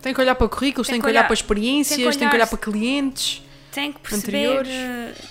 [0.00, 2.18] tem que olhar para currículos, tem, tem que, olhar, olhar, para experiências, tem que olhar,
[2.18, 3.42] tem que olhar para clientes.
[3.70, 4.66] Tem que perceber,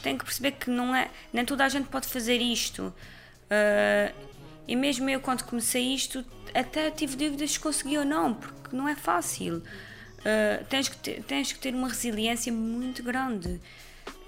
[0.02, 2.92] tem que perceber que não é, nem toda a gente pode fazer isto.
[4.68, 8.88] e mesmo eu, quando comecei isto, até tive dúvidas se consegui ou não, porque não
[8.88, 9.58] é fácil.
[10.22, 13.60] Uh, tens, que ter, tens que ter uma resiliência muito grande.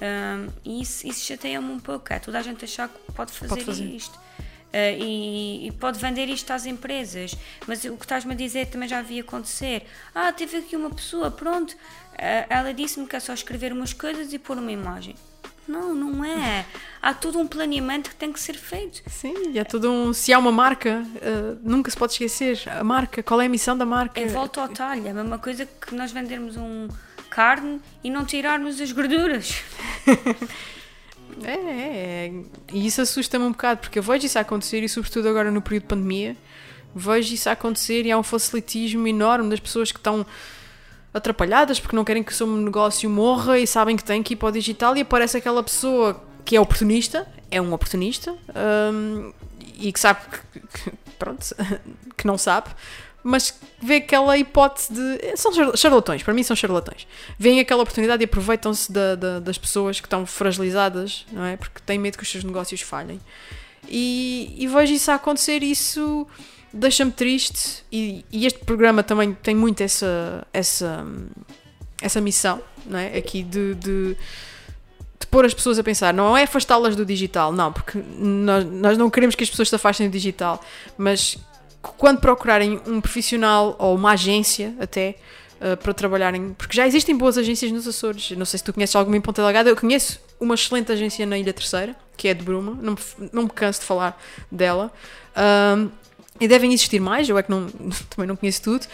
[0.03, 2.11] Uh, e isso, isso chateia-me um pouco.
[2.11, 3.85] É toda a gente achar que pode fazer, pode fazer.
[3.85, 4.15] isto.
[4.15, 7.35] Uh, e, e, pode vender isto às empresas.
[7.65, 9.83] Mas o que estás-me a dizer também já havia acontecer.
[10.13, 11.75] Ah, teve aqui uma pessoa, pronto.
[12.49, 15.15] ela disse-me que é só escrever umas coisas e pôr uma imagem.
[15.65, 16.65] Não, não é.
[17.01, 19.01] Há todo um planeamento que tem que ser feito.
[19.09, 20.11] Sim, e há todo um.
[20.11, 22.61] Se há uma marca, uh, nunca se pode esquecer.
[22.67, 24.19] A marca, qual é a missão da marca?
[24.19, 25.07] É volta ao talho.
[25.07, 26.89] É a mesma coisa que nós vendermos um
[27.33, 29.63] carne e não tirarmos as gorduras.
[31.43, 32.31] é, é, é,
[32.71, 35.83] e isso assusta-me um bocado, porque eu vejo isso acontecer e, sobretudo agora no período
[35.83, 36.37] de pandemia,
[36.95, 40.23] vejo isso acontecer e há um facilitismo enorme das pessoas que estão
[41.11, 44.37] atrapalhadas porque não querem que o seu negócio morra e sabem que têm que ir
[44.37, 48.35] para o digital e aparece aquela pessoa que é oportunista, é um oportunista
[48.93, 49.33] um,
[49.79, 50.19] e que sabe
[50.51, 51.43] que, que, pronto,
[52.15, 52.69] que não sabe,
[53.23, 55.37] mas vê aquela hipótese de.
[55.37, 57.07] São charlatões, para mim são charlatões.
[57.39, 61.55] Vêem aquela oportunidade e aproveitam-se da, da, das pessoas que estão fragilizadas, não é?
[61.55, 63.19] Porque têm medo que os seus negócios falhem.
[63.87, 66.27] E, e vejo isso a acontecer, isso
[66.73, 71.05] deixa-me triste e, e, este programa também tem muito essa essa
[72.01, 74.17] essa missão não é aqui de, de,
[75.19, 78.97] de pôr as pessoas a pensar não é afastá-las do digital não porque nós, nós
[78.97, 80.59] não queremos que as pessoas se afastem do digital
[80.97, 81.37] mas
[81.97, 85.15] quando procurarem um profissional ou uma agência até
[85.59, 88.95] uh, para trabalharem porque já existem boas agências nos Açores não sei se tu conheces
[88.95, 92.43] alguma em Ponta Delgada eu conheço uma excelente agência na Ilha Terceira que é de
[92.43, 94.21] Bruma não me, não me canso de falar
[94.51, 94.91] dela
[95.35, 95.89] um,
[96.39, 97.67] e devem existir mais, eu é que não,
[98.09, 98.85] também não conheço tudo.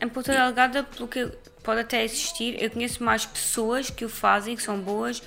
[0.00, 1.30] Em Ponta Delgada, pelo que
[1.62, 5.22] pode até existir, eu conheço mais pessoas que o fazem, que são boas,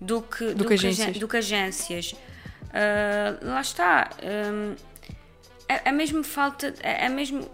[0.00, 1.18] do que, do, do que, agências.
[1.18, 2.12] do que agências.
[2.12, 4.10] Uh, lá está.
[4.22, 4.74] Um,
[5.74, 6.74] é, é mesmo falta.
[6.82, 7.48] É, é mesmo.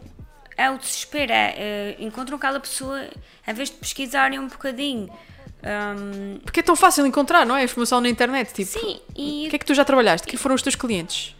[0.56, 1.32] É o desespero.
[1.32, 3.08] É, é, encontram aquela pessoa,
[3.46, 5.08] em vez de pesquisarem um bocadinho.
[5.60, 7.60] Um, Porque é tão fácil encontrar, não é?
[7.60, 8.52] A informação na internet.
[8.52, 9.46] Tipo, sim, e.
[9.46, 10.26] O que é que tu já trabalhaste?
[10.26, 11.34] Quem foram os teus clientes?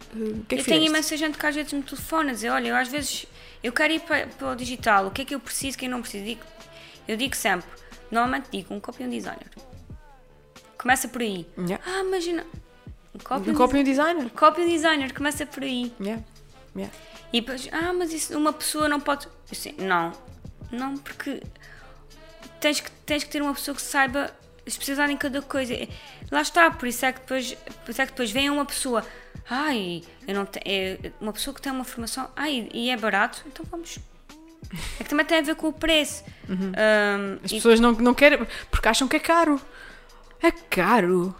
[0.47, 2.69] que é que eu tenho imensa gente que às vezes me telefona a dizer: Olha,
[2.69, 3.25] eu às vezes
[3.63, 5.85] eu quero ir para, para o digital, o que é que eu preciso, o que
[5.85, 6.25] eu não preciso?
[6.25, 6.41] Digo,
[7.07, 7.69] eu digo sempre:
[8.11, 9.49] normalmente digo um copy um designer.
[10.77, 11.45] Começa por aí.
[11.57, 11.83] Yeah.
[11.85, 12.45] Ah, imagina.
[13.13, 14.29] Um copy, um, copy um designer.
[14.29, 15.91] Copy um designer, começa por aí.
[15.99, 16.23] Yeah.
[16.75, 16.95] Yeah.
[17.33, 19.27] E depois, ah, mas isso uma pessoa não pode.
[19.51, 20.13] Assim, não,
[20.71, 21.41] não, porque
[22.59, 24.31] tens que, tens que ter uma pessoa que saiba
[24.65, 25.73] especializar em cada coisa.
[26.31, 29.03] Lá está, por isso é que depois, por isso é que depois vem uma pessoa
[29.49, 33.43] ai, eu não te, é uma pessoa que tem uma formação, ai, e é barato,
[33.47, 33.97] então vamos.
[34.99, 36.23] É que também tem a ver com o preço.
[36.47, 36.71] Uhum.
[36.71, 39.59] Um, As pessoas não, não querem, porque acham que é caro.
[40.41, 41.35] É caro.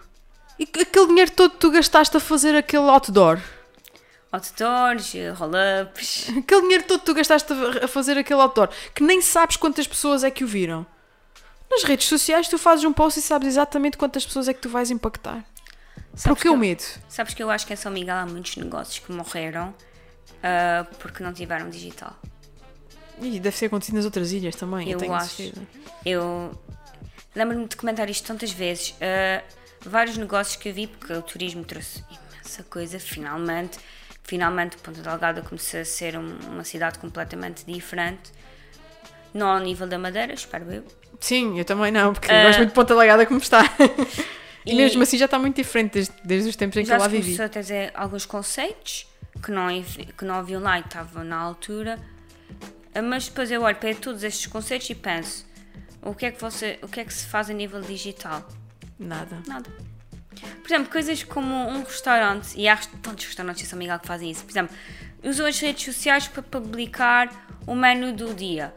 [0.57, 3.39] E aquele dinheiro todo que tu gastaste a fazer aquele outdoor?
[4.31, 6.29] Outdoors, roll-ups.
[6.37, 7.51] Aquele dinheiro todo que tu gastaste
[7.81, 10.85] a fazer aquele outdoor, que nem sabes quantas pessoas é que o viram.
[11.69, 14.69] Nas redes sociais tu fazes um post e sabes exatamente quantas pessoas é que tu
[14.69, 15.43] vais impactar.
[16.15, 16.83] Sabes Por que o medo?
[17.07, 21.23] Sabes que eu acho que em São Miguel há muitos negócios que morreram uh, porque
[21.23, 22.15] não tiveram digital.
[23.21, 24.89] E deve ser acontecido nas outras ilhas também.
[24.89, 25.51] Eu, eu acho.
[26.05, 26.51] Eu
[27.35, 28.91] lembro-me de comentar isto tantas vezes.
[28.91, 29.43] Uh,
[29.81, 33.77] vários negócios que eu vi, porque o turismo trouxe imensa coisa, finalmente.
[34.23, 38.31] Finalmente, Ponta Delgada começou a ser um, uma cidade completamente diferente.
[39.33, 40.83] Não ao nível da Madeira, espero eu.
[41.19, 43.63] Sim, eu também não, porque uh, gosto muito de Ponta Delgada como está.
[44.65, 46.97] E, e mesmo assim já está muito diferente desde, desde os tempos em que eu
[46.97, 47.21] lá vivi.
[47.21, 49.07] Já começou a trazer alguns conceitos
[49.41, 49.67] que não,
[50.17, 51.97] que não haviam lá e estavam na altura,
[53.03, 55.45] mas depois eu olho para todos estes conceitos e penso:
[56.01, 58.47] o que é que, você, o que, é que se faz a nível digital?
[58.97, 59.41] Nada.
[59.47, 59.69] Nada.
[60.69, 64.29] Por exemplo, coisas como um restaurante, e há tantos restaurantes em São Miguel que fazem
[64.29, 64.75] isso, por exemplo,
[65.23, 67.27] usam as redes sociais para publicar
[67.65, 68.71] o menu do dia.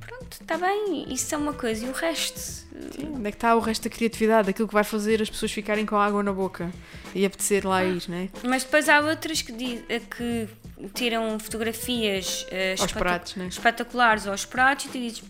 [0.00, 2.36] Pronto, está bem, isso é uma coisa, e o resto?
[2.40, 5.52] Sim, onde é que está o resto da criatividade, aquilo que vai fazer as pessoas
[5.52, 6.68] ficarem com água na boca
[7.14, 8.28] e apetecer lá ir, não é?
[8.42, 10.48] Mas depois há outras que, eh, que
[10.94, 13.46] tiram fotografias uh, aos pratos, né?
[13.46, 15.22] espetaculares aos pratos e tu dizes,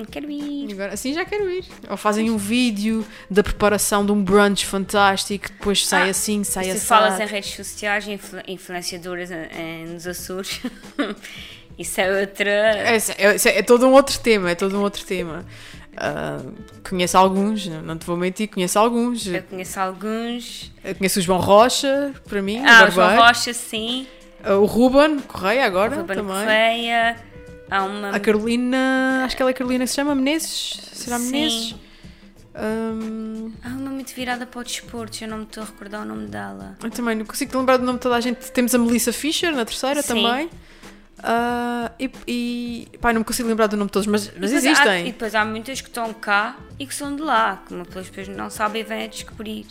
[0.00, 0.72] hum, quero ir.
[0.72, 1.64] Agora, assim já quero ir.
[1.88, 6.70] Ou fazem um vídeo da preparação de um brunch fantástico, depois sai ah, assim, sai
[6.70, 6.78] assim.
[6.78, 9.30] Se falas em redes sociais, influ influenciadoras
[9.88, 10.60] nos Açores.
[11.78, 12.50] Isso é outra.
[12.50, 15.44] É, é, é, todo um outro tema, é todo um outro tema.
[15.96, 16.54] Uh,
[16.88, 19.26] conheço alguns, não te vou mentir, conheço alguns.
[19.26, 20.72] Eu conheço alguns.
[20.84, 22.62] Eu conheço o João Rocha, para mim.
[22.64, 24.06] Ah, o João Rocha, sim.
[24.44, 26.36] Uh, o Ruben Correia agora o Ruben também.
[26.36, 27.16] Correia.
[27.70, 28.10] Há uma...
[28.10, 30.80] A Carolina, acho que ela é Carolina que se chama Menezes.
[30.92, 31.68] Será Menezes?
[31.68, 31.80] Sim.
[32.54, 33.52] Um...
[33.62, 36.26] Há uma muito virada para o desporto, eu não me estou a recordar o nome
[36.26, 36.76] dela.
[36.82, 38.50] Eu também não consigo lembrar do nome de toda a gente.
[38.50, 40.08] Temos a Melissa Fischer na terceira Sim.
[40.14, 40.50] também.
[41.18, 44.56] Uh, e, e pá, não me consigo lembrar do nome de todos, mas, mas e
[44.56, 44.88] existem.
[44.88, 47.84] Há, e depois há muitas que estão cá e que são de lá, que uma
[47.84, 49.66] pessoa depois não sabe e vem a descobrir.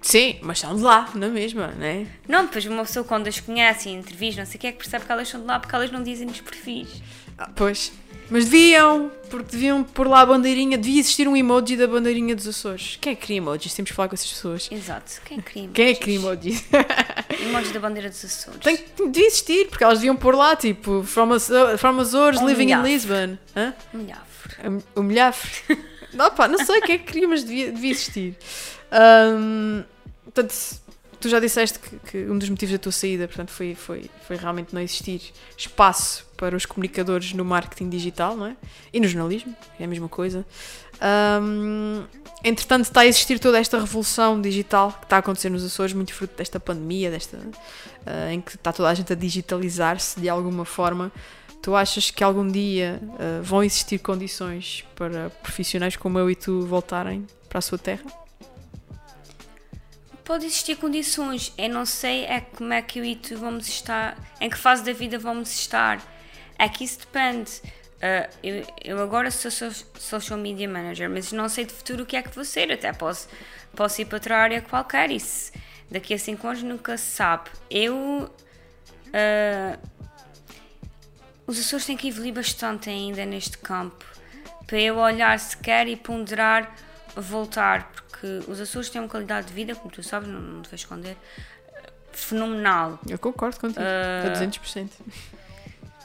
[0.00, 2.06] Sim, mas são de lá, não é mesma, não é?
[2.28, 4.78] Não, depois uma pessoa quando as conhece e entrevista, não sei o que é que
[4.78, 7.02] percebe que elas são de lá porque elas não dizem nos perfis.
[7.38, 7.92] Ah, pois.
[8.28, 12.46] Mas deviam, porque deviam pôr lá a bandeirinha, devia existir um emoji da bandeirinha dos
[12.48, 12.98] Açores.
[13.00, 13.72] Quem é que cria emojis?
[13.72, 14.68] Temos que falar com essas pessoas.
[14.70, 15.74] Exato, quem cria emojis?
[15.76, 16.64] Quem é que cria emojis?
[17.40, 18.60] emojis da bandeira dos Açores.
[18.60, 18.78] Tem,
[19.12, 21.38] devia existir, porque elas deviam pôr lá, tipo, from,
[21.78, 22.88] from Açores, um living milhafre.
[22.88, 23.38] in Lisbon.
[23.54, 23.74] Hã?
[23.92, 24.56] Milhafre.
[24.96, 25.78] Um milhafre.
[26.12, 28.36] não, pá, não sei quem é que cria, mas devia, devia existir.
[28.92, 29.84] Um,
[30.24, 30.52] portanto,
[31.26, 34.36] tu já disseste que, que, um dos motivos da tua saída, portanto, foi, foi, foi
[34.36, 35.20] realmente não existir
[35.56, 38.56] espaço para os comunicadores no marketing digital, não é?
[38.92, 40.46] E no jornalismo, é a mesma coisa.
[41.42, 42.04] Um,
[42.44, 46.14] entretanto, está a existir toda esta revolução digital que está a acontecer nos Açores, muito
[46.14, 50.64] fruto desta pandemia, desta, uh, em que está toda a gente a digitalizar-se de alguma
[50.64, 51.10] forma.
[51.60, 56.64] Tu achas que algum dia uh, vão existir condições para profissionais como eu e tu
[56.64, 58.25] voltarem para a sua terra?
[60.26, 61.54] Pode existir condições.
[61.56, 64.84] Eu não sei é como é que eu e tu vamos estar, em que fase
[64.84, 66.02] da vida vamos estar.
[66.58, 67.50] É que isso depende.
[67.96, 69.50] Uh, eu, eu, agora sou
[69.98, 72.70] social media manager, mas não sei de futuro o que é que vou ser.
[72.70, 73.28] Até posso,
[73.74, 75.10] posso ir para outra área qualquer.
[75.10, 75.52] Isso
[75.90, 77.48] daqui a 5 anos nunca se sabe.
[77.70, 78.30] Eu.
[79.06, 79.96] Uh,
[81.46, 84.04] os Açores têm que evoluir bastante ainda neste campo
[84.66, 86.74] para eu olhar sequer e ponderar
[87.14, 87.90] voltar,
[88.26, 90.80] porque os Açores têm uma qualidade de vida, como tu sabes, não, não te vais
[90.80, 91.16] esconder,
[92.12, 92.98] fenomenal.
[93.08, 94.88] Eu concordo contigo, uh, a 200%.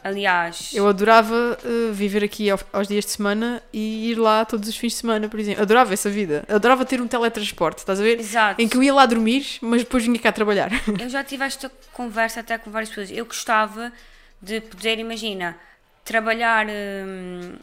[0.03, 4.67] Aliás, eu adorava uh, viver aqui ao, aos dias de semana e ir lá todos
[4.67, 5.61] os fins de semana, por exemplo.
[5.61, 6.43] Adorava essa vida.
[6.49, 8.19] Adorava ter um teletransporte, estás a ver?
[8.19, 8.59] Exato.
[8.59, 10.71] Em que eu ia lá dormir, mas depois vinha cá trabalhar.
[10.99, 13.11] Eu já tive esta conversa até com várias pessoas.
[13.11, 13.93] Eu gostava
[14.41, 15.55] de poder, imagina,
[16.03, 17.53] trabalhar hum,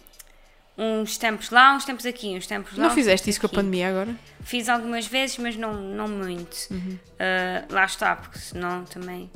[0.78, 2.84] uns tempos lá, uns tempos aqui, uns tempos lá.
[2.84, 3.48] Não fizeste isso aqui.
[3.48, 4.14] com a pandemia agora?
[4.42, 6.68] Fiz algumas vezes, mas não, não muito.
[6.70, 6.96] Uhum.
[7.14, 9.28] Uh, lá está, porque senão também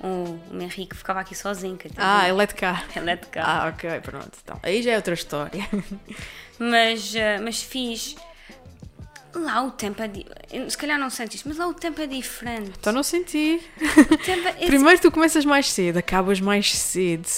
[0.00, 1.76] o, o Henrique ficava aqui sozinho.
[1.96, 2.84] Ah, ele é de cá.
[2.94, 3.42] Ele é de cá.
[3.44, 4.30] Ah, ok, pronto.
[4.42, 5.68] Então, aí já é outra história.
[6.56, 8.14] mas, uh, mas fiz
[9.34, 10.08] Lá o tempo é.
[10.08, 10.26] Di...
[10.68, 12.72] Se calhar não sentes, mas lá o tempo é diferente.
[12.78, 13.60] Então não senti.
[14.58, 14.66] É...
[14.66, 17.28] Primeiro tu começas mais cedo, acabas mais cedo.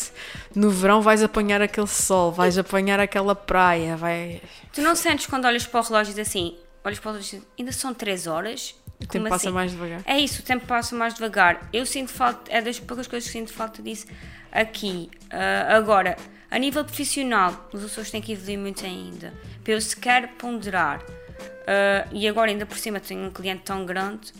[0.55, 4.40] No verão vais apanhar aquele sol, vais apanhar aquela praia, vai.
[4.72, 7.43] Tu não sentes quando olhas para o relógio e diz assim: olhas para o relógio
[7.59, 8.74] ainda são 3 horas.
[9.01, 9.55] O tempo passa assim?
[9.55, 10.03] mais devagar.
[10.07, 11.68] É isso, o tempo passa mais devagar.
[11.72, 14.07] Eu sinto falta, é das poucas coisas que sinto falta disso
[14.51, 15.11] aqui.
[15.24, 16.16] Uh, agora,
[16.51, 19.34] a nível profissional, os Açores têm que evoluir muito ainda.
[19.64, 21.03] Para eu sequer ponderar
[21.43, 24.32] Uh, e agora, ainda por cima, tenho um cliente tão grande.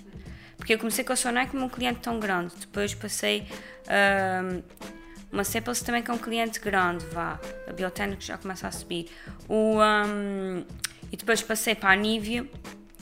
[0.57, 2.55] Porque eu comecei com a Sonai como um cliente tão grande.
[2.61, 3.47] Depois passei
[3.87, 4.63] uh,
[5.33, 7.41] uma Ceples também com um cliente grande, vá.
[7.67, 9.11] A Biotena que já começa a subir.
[9.49, 10.65] O, um,
[11.11, 12.47] e depois passei para a Nivea,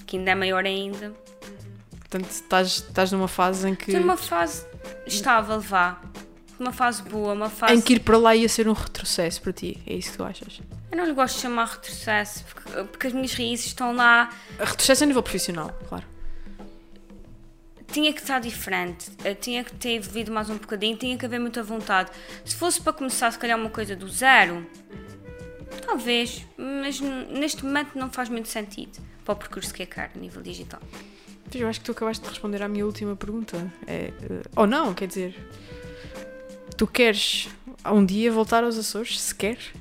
[0.07, 1.13] que ainda é maior ainda.
[1.99, 3.91] Portanto, estás, estás numa fase em que.
[3.91, 4.65] Estou numa fase
[5.07, 6.01] estável, vá.
[6.59, 7.75] Uma fase boa, uma fase.
[7.75, 10.25] Em que ir para lá ia ser um retrocesso para ti, é isso que tu
[10.25, 10.61] achas?
[10.91, 14.31] Eu não lhe gosto de chamar retrocesso, porque, porque as minhas raízes estão lá.
[14.59, 16.05] Retrocesso a nível profissional, claro.
[17.93, 19.11] Tinha que estar diferente,
[19.41, 22.11] tinha que ter vivido mais um bocadinho, tinha que haver muita vontade.
[22.45, 24.65] Se fosse para começar, se calhar, uma coisa do zero,
[25.85, 30.19] talvez, mas neste momento não faz muito sentido para o percurso que eu quero a
[30.19, 30.81] nível digital.
[31.53, 33.73] Eu acho que tu acabaste de responder à minha última pergunta.
[33.87, 35.35] É, uh, ou não, quer dizer,
[36.77, 37.49] tu queres
[37.85, 39.73] um dia voltar aos Açores, se queres?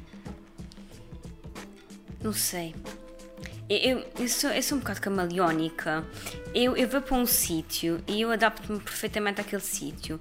[2.21, 2.75] Não sei.
[3.69, 6.03] Eu, eu, sou, eu sou um bocado camaleónica.
[6.53, 10.19] Eu, eu vou para um sítio e eu adapto-me perfeitamente àquele sítio.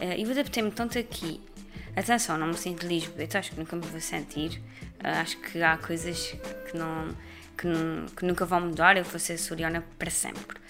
[0.00, 1.40] Uh, eu adaptei-me tanto aqui.
[1.96, 4.62] Atenção, não me sinto de Lisboa, acho que nunca me vou sentir.
[5.02, 6.36] Uh, acho que há coisas
[6.70, 7.08] que, não,
[7.56, 8.96] que, não, que nunca vão mudar.
[8.96, 10.60] Eu vou ser soriana para sempre.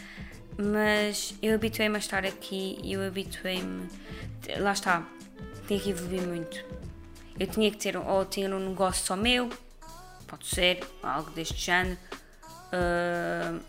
[0.56, 3.88] Mas eu habituei-me a estar aqui e eu habituei-me.
[4.58, 5.06] Lá está,
[5.66, 6.64] tinha que evoluir muito.
[7.38, 9.50] Eu tinha que ter, ou ter um negócio só meu,
[10.32, 11.98] pode ser algo deste género,
[12.72, 13.60] uh,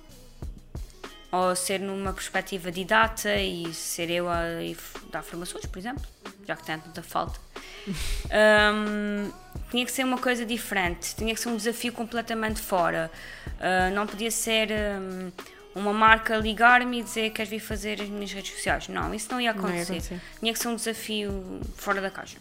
[1.29, 6.05] ou ser numa perspectiva de data e ser eu a, a dar formações, por exemplo,
[6.47, 7.39] já que tem tanta falta.
[8.33, 9.29] Um,
[9.69, 13.11] tinha que ser uma coisa diferente, tinha que ser um desafio completamente fora.
[13.59, 15.31] Uh, não podia ser um,
[15.75, 18.87] uma marca ligar-me e dizer que queres vir fazer as minhas redes sociais.
[18.87, 19.91] Não, isso não ia Não ia acontecer.
[19.93, 20.21] acontecer.
[20.39, 22.37] Tinha que ser um desafio fora da caixa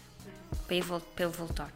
[0.65, 1.69] para, eu para eu voltar.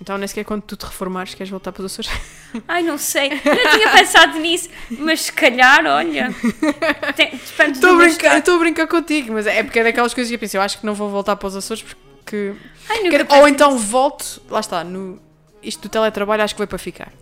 [0.00, 2.10] Então nem sequer quando tu te reformares queres voltar para os Açores.
[2.66, 6.34] Ai, não sei, eu não tinha pensado nisso, mas se calhar, olha,
[7.72, 10.38] Estou a brincar, estou a brincar contigo, mas é porque é daquelas coisas que eu
[10.38, 12.54] penso, eu acho que não vou voltar para os Açores porque.
[12.88, 13.84] Ai, nunca Quer- pensei ou então nisso.
[13.86, 15.20] volto, lá está, no,
[15.62, 17.12] isto do teletrabalho acho que vai para ficar.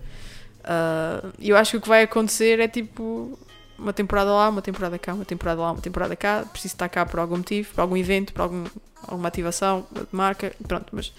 [1.39, 3.39] E eu acho que o que vai acontecer é tipo
[3.79, 6.45] uma temporada lá, uma temporada cá, uma temporada lá, uma temporada cá.
[6.53, 8.65] Preciso estar cá por algum motivo, por algum evento, por algum,
[9.07, 11.13] alguma ativação de marca, pronto, mas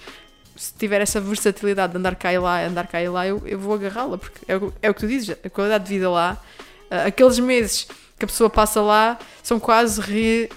[0.59, 3.57] se tiver essa versatilidade de andar cá e lá, andar cá e lá, eu, eu
[3.57, 6.37] vou agarrá-la, porque é o, é o que tu dizes, a qualidade de vida lá,
[6.91, 7.87] ah, aqueles meses
[8.17, 10.49] que a pessoa passa lá são quase re-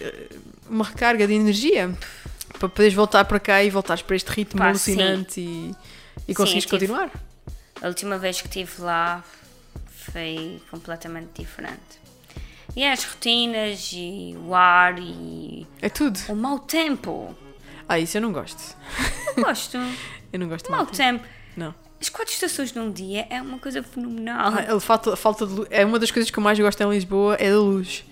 [0.68, 1.96] uma recarga de energia
[2.58, 5.72] para poderes voltar para cá e voltares para este ritmo Pá, alucinante e,
[6.26, 7.08] e conseguires continuar.
[7.80, 9.22] A última vez que estive lá
[10.12, 12.02] foi completamente diferente.
[12.74, 16.18] E as rotinas e o ar e É tudo.
[16.28, 17.36] o mau tempo.
[17.88, 18.76] Ah, isso eu não gosto.
[19.36, 19.78] Eu gosto.
[20.32, 20.92] Eu não gosto muito.
[20.92, 21.26] tempo.
[21.54, 21.74] Não.
[22.00, 24.50] As quatro estações num dia é uma coisa fenomenal.
[24.56, 25.68] Ah, falta, falta de luz.
[25.70, 28.02] É uma das coisas que eu mais gosto em Lisboa, é da luz.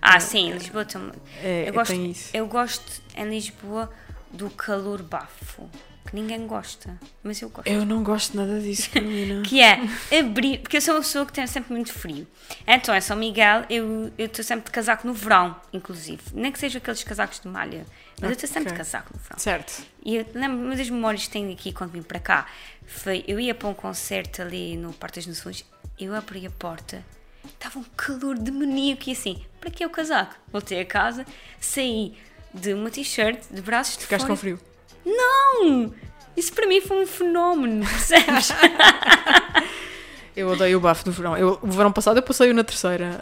[0.00, 1.14] Ah, sim, Lisboa também.
[1.42, 2.30] É, eu, gosto, tem isso.
[2.36, 3.90] eu gosto em Lisboa
[4.30, 5.68] do calor bafo,
[6.06, 7.66] que ninguém gosta, mas eu gosto.
[7.66, 9.42] Eu não gosto nada disso, Carolina.
[9.42, 9.80] Que é
[10.18, 12.26] abrir, porque eu sou uma pessoa que tem sempre muito frio.
[12.66, 16.22] Então, em São Miguel, eu eu estou sempre de casaco no verão, inclusive.
[16.32, 17.84] Nem que seja aqueles casacos de malha,
[18.20, 19.38] mas eu estou sempre de casaco no verão.
[19.38, 19.82] certo.
[20.04, 22.46] E eu lembro, uma das memórias que tenho aqui quando vim para cá
[22.86, 25.64] foi: eu ia para um concerto ali no Parque das Nações,
[25.98, 27.04] eu abri a porta,
[27.44, 30.34] estava um calor demoníaco e assim, para que o casaco?
[30.52, 31.26] Voltei a casa,
[31.60, 32.16] saí
[32.52, 34.32] de uma t-shirt, de braços de Ficaste fora.
[34.34, 34.60] com frio.
[35.04, 35.92] Não!
[36.36, 38.48] Isso para mim foi um fenómeno, percebes?
[40.36, 41.36] Eu odeio o bafo do verão.
[41.36, 43.20] Eu, o verão passado eu passei-o na terceira.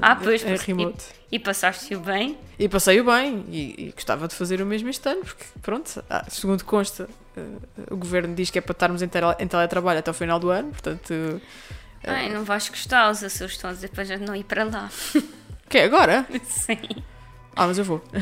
[0.00, 1.04] ah, Ah, pois, em remote.
[1.30, 2.36] E, e passaste-o bem?
[2.58, 6.24] E passei-o bem e, e gostava de fazer o mesmo este ano, porque, pronto, ah,
[6.28, 7.40] segundo consta, ah,
[7.90, 10.50] o governo diz que é para estarmos em, tele- em teletrabalho até o final do
[10.50, 11.12] ano, portanto.
[12.04, 14.64] ah, Ai, não vais gostar, os Açores estão a dizer para já não ir para
[14.64, 14.90] lá.
[15.68, 16.26] Que é agora?
[16.48, 16.78] Sim.
[17.54, 18.02] Ah, mas eu vou.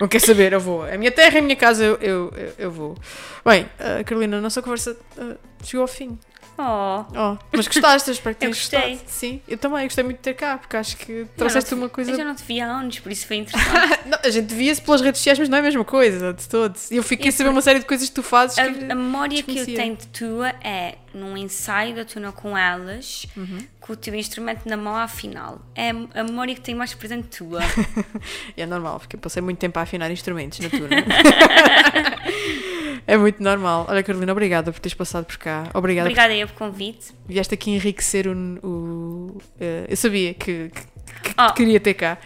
[0.00, 0.86] não quer saber, eu vou.
[0.86, 2.96] É a minha terra, é a minha casa, eu, eu, eu- vou.
[3.44, 6.18] Bem, ah, Carolina, a nossa conversa ah, chegou ao fim.
[6.56, 8.80] Oh, Oh, mas gostaste, eu espero que tenhas gostei.
[8.90, 9.10] gostado.
[9.10, 12.12] Sim, eu também gostei muito de ter cá, porque acho que trouxeste não uma coisa.
[12.12, 14.00] Eu já não te via há anos, por isso foi interessante.
[14.06, 16.90] Não, a gente via-se pelas redes sociais, mas não é a mesma coisa, de todos.
[16.92, 18.84] E eu fiquei a saber por- uma série de coisas que tu fazes A, que.
[18.84, 23.58] a memória que eu tenho de tua é num ensaio da tuna com elas, Uhum.
[23.80, 25.60] com o teu instrumento na mão à final.
[25.74, 27.60] É a memória que tenho mais presente tua.
[28.56, 30.96] É normal, porque eu passei muito tempo a afinar instrumentos na turma.
[33.06, 33.86] é muito normal.
[33.88, 35.68] Olha, Carolina, obrigada por teres passado por cá.
[35.74, 37.12] Obrigada Obrigada aí pelo convite.
[37.12, 38.32] por vieste aqui enriquecer o.
[38.62, 40.94] o- eh, eu sabia que, que-
[41.30, 41.52] que Oh.
[41.54, 42.18] queria ter cá.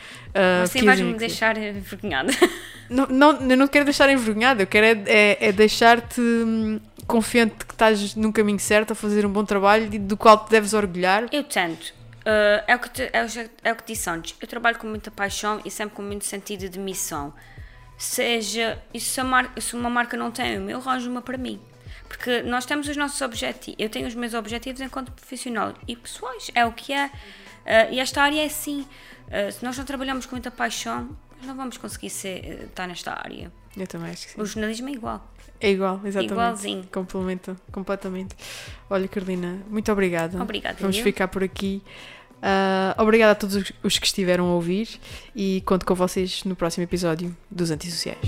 [0.63, 2.33] Assim quis vais-me deixar envergonhada.
[2.89, 7.57] Não, não, eu não quero deixar envergonhada, eu quero é, é- é deixar-te hum, confiante
[7.57, 10.51] de que estás num caminho certo a fazer um bom trabalho e do qual te
[10.51, 11.27] deves orgulhar.
[11.33, 11.87] Eu tento.
[12.21, 13.29] Uh, é, o que te- é, o
[13.65, 14.37] é o que disse antes.
[14.41, 17.33] Eu trabalho com muita paixão e sempre com muito sentido de missão.
[17.97, 19.21] Seja, e se,
[19.61, 21.59] se uma marca não tem eu arranjo uma para mim.
[22.07, 23.77] Porque nós temos os nossos objetivos.
[23.79, 26.51] Eu tenho os meus objetivos enquanto profissional e pessoais.
[26.55, 27.07] É o que é.
[27.07, 28.87] Uh, e esta área é assim.
[29.29, 33.13] Uh, se nós não trabalhamos com muita paixão, nós não vamos conseguir ser, estar nesta
[33.13, 33.51] área.
[33.77, 34.41] Eu também acho que sim.
[34.41, 35.27] O jornalismo é igual.
[35.61, 36.33] É igual, exatamente.
[36.33, 36.85] Igualzinho.
[36.93, 38.35] Complementa completamente.
[38.89, 40.41] Olha, Carolina, muito obrigada.
[40.41, 41.03] Obrigada, Vamos eu.
[41.03, 41.83] ficar por aqui.
[42.41, 44.89] Ah, obrigada a todos os- os que estiveram a ouvir
[45.35, 48.19] e conto com vocês no próximo episódio dos Antissociais.